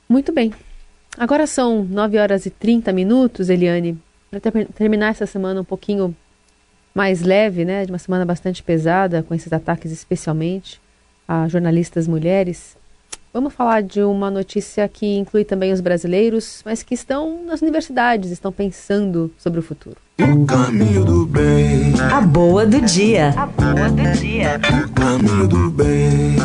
Muito 0.08 0.32
bem. 0.32 0.52
Agora 1.18 1.46
são 1.46 1.84
9 1.84 2.18
horas 2.18 2.46
e 2.46 2.50
30 2.50 2.92
minutos, 2.92 3.50
Eliane, 3.50 3.98
para 4.30 4.40
ter, 4.40 4.66
terminar 4.68 5.10
essa 5.10 5.26
semana 5.26 5.60
um 5.60 5.64
pouquinho 5.64 6.16
mais 6.94 7.22
leve, 7.22 7.64
né, 7.64 7.84
de 7.84 7.92
uma 7.92 7.98
semana 7.98 8.24
bastante 8.24 8.62
pesada, 8.62 9.22
com 9.22 9.34
esses 9.34 9.52
ataques 9.52 9.92
especialmente 9.92 10.80
a 11.26 11.48
jornalistas 11.48 12.08
mulheres. 12.08 12.76
Vamos 13.32 13.54
falar 13.54 13.82
de 13.82 14.02
uma 14.02 14.30
notícia 14.30 14.86
que 14.88 15.16
inclui 15.16 15.42
também 15.42 15.72
os 15.72 15.80
brasileiros, 15.80 16.60
mas 16.66 16.82
que 16.82 16.92
estão 16.92 17.42
nas 17.44 17.62
universidades, 17.62 18.30
estão 18.30 18.52
pensando 18.52 19.32
sobre 19.38 19.58
o 19.58 19.62
futuro. 19.62 19.96
O 20.20 20.44
caminho 20.44 21.02
do 21.02 21.24
bem. 21.24 21.94
A 22.12 22.20
boa 22.20 22.66
do 22.66 22.80
dia. 22.82 23.30
A 23.30 23.46
boa 23.46 23.88
do 23.88 24.18
dia. 24.18 24.60
O 24.84 24.92
caminho 24.92 25.48
do 25.48 25.70
bem. 25.70 26.36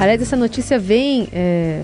Aliás, 0.00 0.22
essa 0.22 0.36
notícia 0.36 0.78
vem 0.78 1.28
é, 1.32 1.82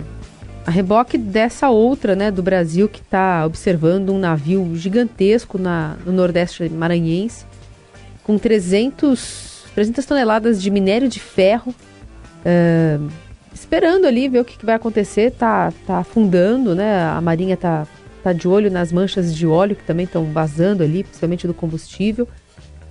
a 0.69 0.71
reboque 0.71 1.17
dessa 1.17 1.71
outra, 1.71 2.15
né, 2.15 2.31
do 2.31 2.43
Brasil, 2.43 2.91
que 2.91 3.01
está 3.01 3.47
observando 3.47 4.11
um 4.11 4.19
navio 4.19 4.77
gigantesco 4.77 5.57
na, 5.57 5.97
no 6.05 6.13
Nordeste 6.13 6.69
maranhense, 6.69 7.47
com 8.23 8.37
300, 8.37 9.65
300 9.75 10.05
toneladas 10.05 10.61
de 10.61 10.71
minério 10.71 11.09
de 11.09 11.21
ferro, 11.21 11.75
uh, 12.45 13.11
esperando 13.55 14.07
ali 14.07 14.29
ver 14.29 14.41
o 14.41 14.45
que, 14.45 14.59
que, 14.59 14.67
vai 14.67 14.75
acontecer. 14.75 15.31
Tá, 15.31 15.73
tá 15.87 16.01
afundando, 16.01 16.75
né? 16.75 17.03
A 17.03 17.21
Marinha 17.23 17.57
tá 17.57 17.87
está 18.19 18.35
de 18.35 18.47
olho 18.47 18.71
nas 18.71 18.93
manchas 18.93 19.35
de 19.35 19.47
óleo 19.47 19.75
que 19.75 19.85
também 19.85 20.05
estão 20.05 20.27
vazando 20.27 20.83
ali, 20.83 21.03
principalmente 21.03 21.47
do 21.47 21.55
combustível. 21.55 22.29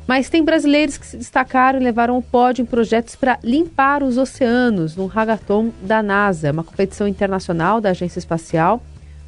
Mas 0.08 0.30
tem 0.30 0.42
brasileiros 0.42 0.98
que 0.98 1.06
se 1.06 1.18
destacaram 1.18 1.80
e 1.80 1.84
levaram 1.84 2.18
o 2.18 2.24
pódio 2.24 2.64
em 2.64 2.66
projetos 2.66 3.14
para 3.14 3.38
limpar 3.44 4.02
os 4.02 4.18
oceanos 4.18 4.96
no 4.96 5.12
Hagaton 5.14 5.70
da 5.82 6.02
NASA, 6.02 6.52
uma 6.52 6.64
competição 6.64 7.06
internacional 7.10 7.82
da 7.82 7.90
Agência 7.90 8.18
Espacial, 8.18 8.82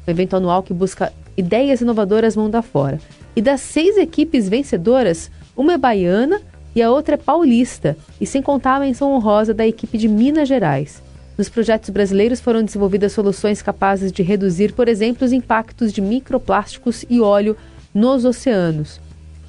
um 0.08 0.10
evento 0.10 0.36
anual 0.36 0.62
que 0.62 0.72
busca 0.72 1.12
ideias 1.36 1.82
inovadoras 1.82 2.34
mundo 2.34 2.54
afora. 2.54 2.98
E 3.36 3.42
das 3.42 3.60
seis 3.60 3.98
equipes 3.98 4.48
vencedoras, 4.48 5.30
uma 5.54 5.74
é 5.74 5.78
baiana 5.78 6.40
e 6.74 6.80
a 6.80 6.90
outra 6.90 7.16
é 7.16 7.18
paulista, 7.18 7.94
e 8.18 8.24
sem 8.24 8.40
contar 8.40 8.76
a 8.76 8.80
menção 8.80 9.12
honrosa 9.12 9.52
da 9.52 9.66
equipe 9.66 9.98
de 9.98 10.08
Minas 10.08 10.48
Gerais. 10.48 11.02
Nos 11.36 11.50
projetos 11.50 11.90
brasileiros 11.90 12.40
foram 12.40 12.62
desenvolvidas 12.62 13.12
soluções 13.12 13.60
capazes 13.60 14.10
de 14.10 14.22
reduzir, 14.22 14.72
por 14.72 14.88
exemplo, 14.88 15.26
os 15.26 15.32
impactos 15.32 15.92
de 15.92 16.00
microplásticos 16.00 17.04
e 17.10 17.20
óleo 17.20 17.54
nos 17.92 18.24
oceanos. 18.24 19.00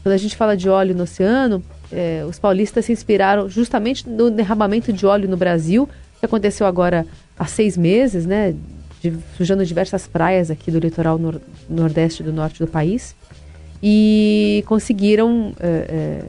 Quando 0.03 0.13
a 0.13 0.17
gente 0.17 0.35
fala 0.35 0.57
de 0.57 0.67
óleo 0.67 0.95
no 0.95 1.03
oceano, 1.03 1.63
eh, 1.91 2.25
os 2.27 2.39
paulistas 2.39 2.85
se 2.85 2.91
inspiraram 2.91 3.47
justamente 3.47 4.09
no 4.09 4.31
derramamento 4.31 4.91
de 4.91 5.05
óleo 5.05 5.29
no 5.29 5.37
Brasil, 5.37 5.87
que 6.19 6.25
aconteceu 6.25 6.65
agora 6.65 7.05
há 7.37 7.45
seis 7.45 7.77
meses, 7.77 8.25
né, 8.25 8.55
de, 9.01 9.15
sujando 9.37 9.65
diversas 9.65 10.07
praias 10.07 10.49
aqui 10.49 10.71
do 10.71 10.79
litoral 10.79 11.17
nor 11.17 11.39
nordeste 11.69 12.23
do 12.23 12.33
norte 12.33 12.59
do 12.59 12.67
país, 12.67 13.15
e 13.81 14.63
conseguiram 14.67 15.53
eh, 15.59 16.23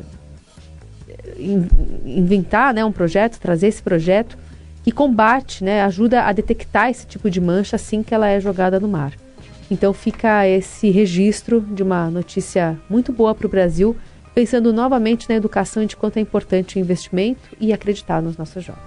eh, 1.38 1.52
inventar 2.04 2.74
né, 2.74 2.85
um 2.85 2.92
projeto, 2.92 3.38
trazer 3.38 3.68
esse 3.68 3.82
projeto 3.82 4.37
que 4.85 4.90
combate, 4.90 5.62
né, 5.64 5.82
ajuda 5.82 6.24
a 6.24 6.32
detectar 6.32 6.90
esse 6.90 7.06
tipo 7.06 7.30
de 7.30 7.40
mancha 7.40 7.76
assim 7.76 8.02
que 8.02 8.14
ela 8.14 8.28
é 8.28 8.40
jogada 8.40 8.80
no 8.80 8.88
mar. 8.88 9.12
Então 9.72 9.94
fica 9.94 10.46
esse 10.46 10.90
registro 10.90 11.58
de 11.58 11.82
uma 11.82 12.11
notícia 12.11 12.78
muito 12.90 13.11
boa 13.11 13.35
para 13.35 13.46
o 13.46 13.48
Brasil, 13.48 13.96
pensando 14.35 14.70
novamente 14.70 15.26
na 15.30 15.35
educação 15.35 15.82
e 15.82 15.87
de 15.87 15.96
quanto 15.96 16.18
é 16.18 16.20
importante 16.20 16.76
o 16.76 16.78
investimento 16.78 17.40
e 17.58 17.72
acreditar 17.72 18.20
nos 18.20 18.37
nossos 18.37 18.62
jovens. 18.62 18.82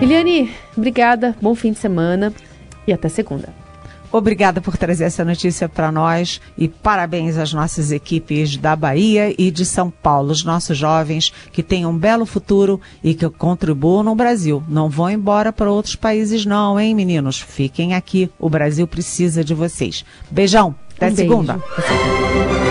Eliane, 0.00 0.50
obrigada, 0.74 1.36
bom 1.42 1.54
fim 1.54 1.72
de 1.72 1.78
semana 1.78 2.32
e 2.86 2.92
até 2.92 3.10
segunda. 3.10 3.61
Obrigada 4.12 4.60
por 4.60 4.76
trazer 4.76 5.04
essa 5.04 5.24
notícia 5.24 5.68
para 5.68 5.90
nós 5.90 6.38
e 6.56 6.68
parabéns 6.68 7.38
às 7.38 7.54
nossas 7.54 7.90
equipes 7.90 8.58
da 8.58 8.76
Bahia 8.76 9.34
e 9.38 9.50
de 9.50 9.64
São 9.64 9.90
Paulo, 9.90 10.30
os 10.30 10.44
nossos 10.44 10.76
jovens 10.76 11.32
que 11.50 11.62
têm 11.62 11.86
um 11.86 11.96
belo 11.96 12.26
futuro 12.26 12.78
e 13.02 13.14
que 13.14 13.28
contribuam 13.30 14.02
no 14.02 14.14
Brasil. 14.14 14.62
Não 14.68 14.90
vão 14.90 15.08
embora 15.08 15.50
para 15.50 15.70
outros 15.70 15.96
países 15.96 16.44
não, 16.44 16.78
hein, 16.78 16.94
meninos? 16.94 17.40
Fiquem 17.40 17.94
aqui, 17.94 18.30
o 18.38 18.50
Brasil 18.50 18.86
precisa 18.86 19.42
de 19.42 19.54
vocês. 19.54 20.04
Beijão, 20.30 20.74
até 20.94 21.10
um 21.10 21.16
segunda. 21.16 21.54
Beijo. 21.54 22.61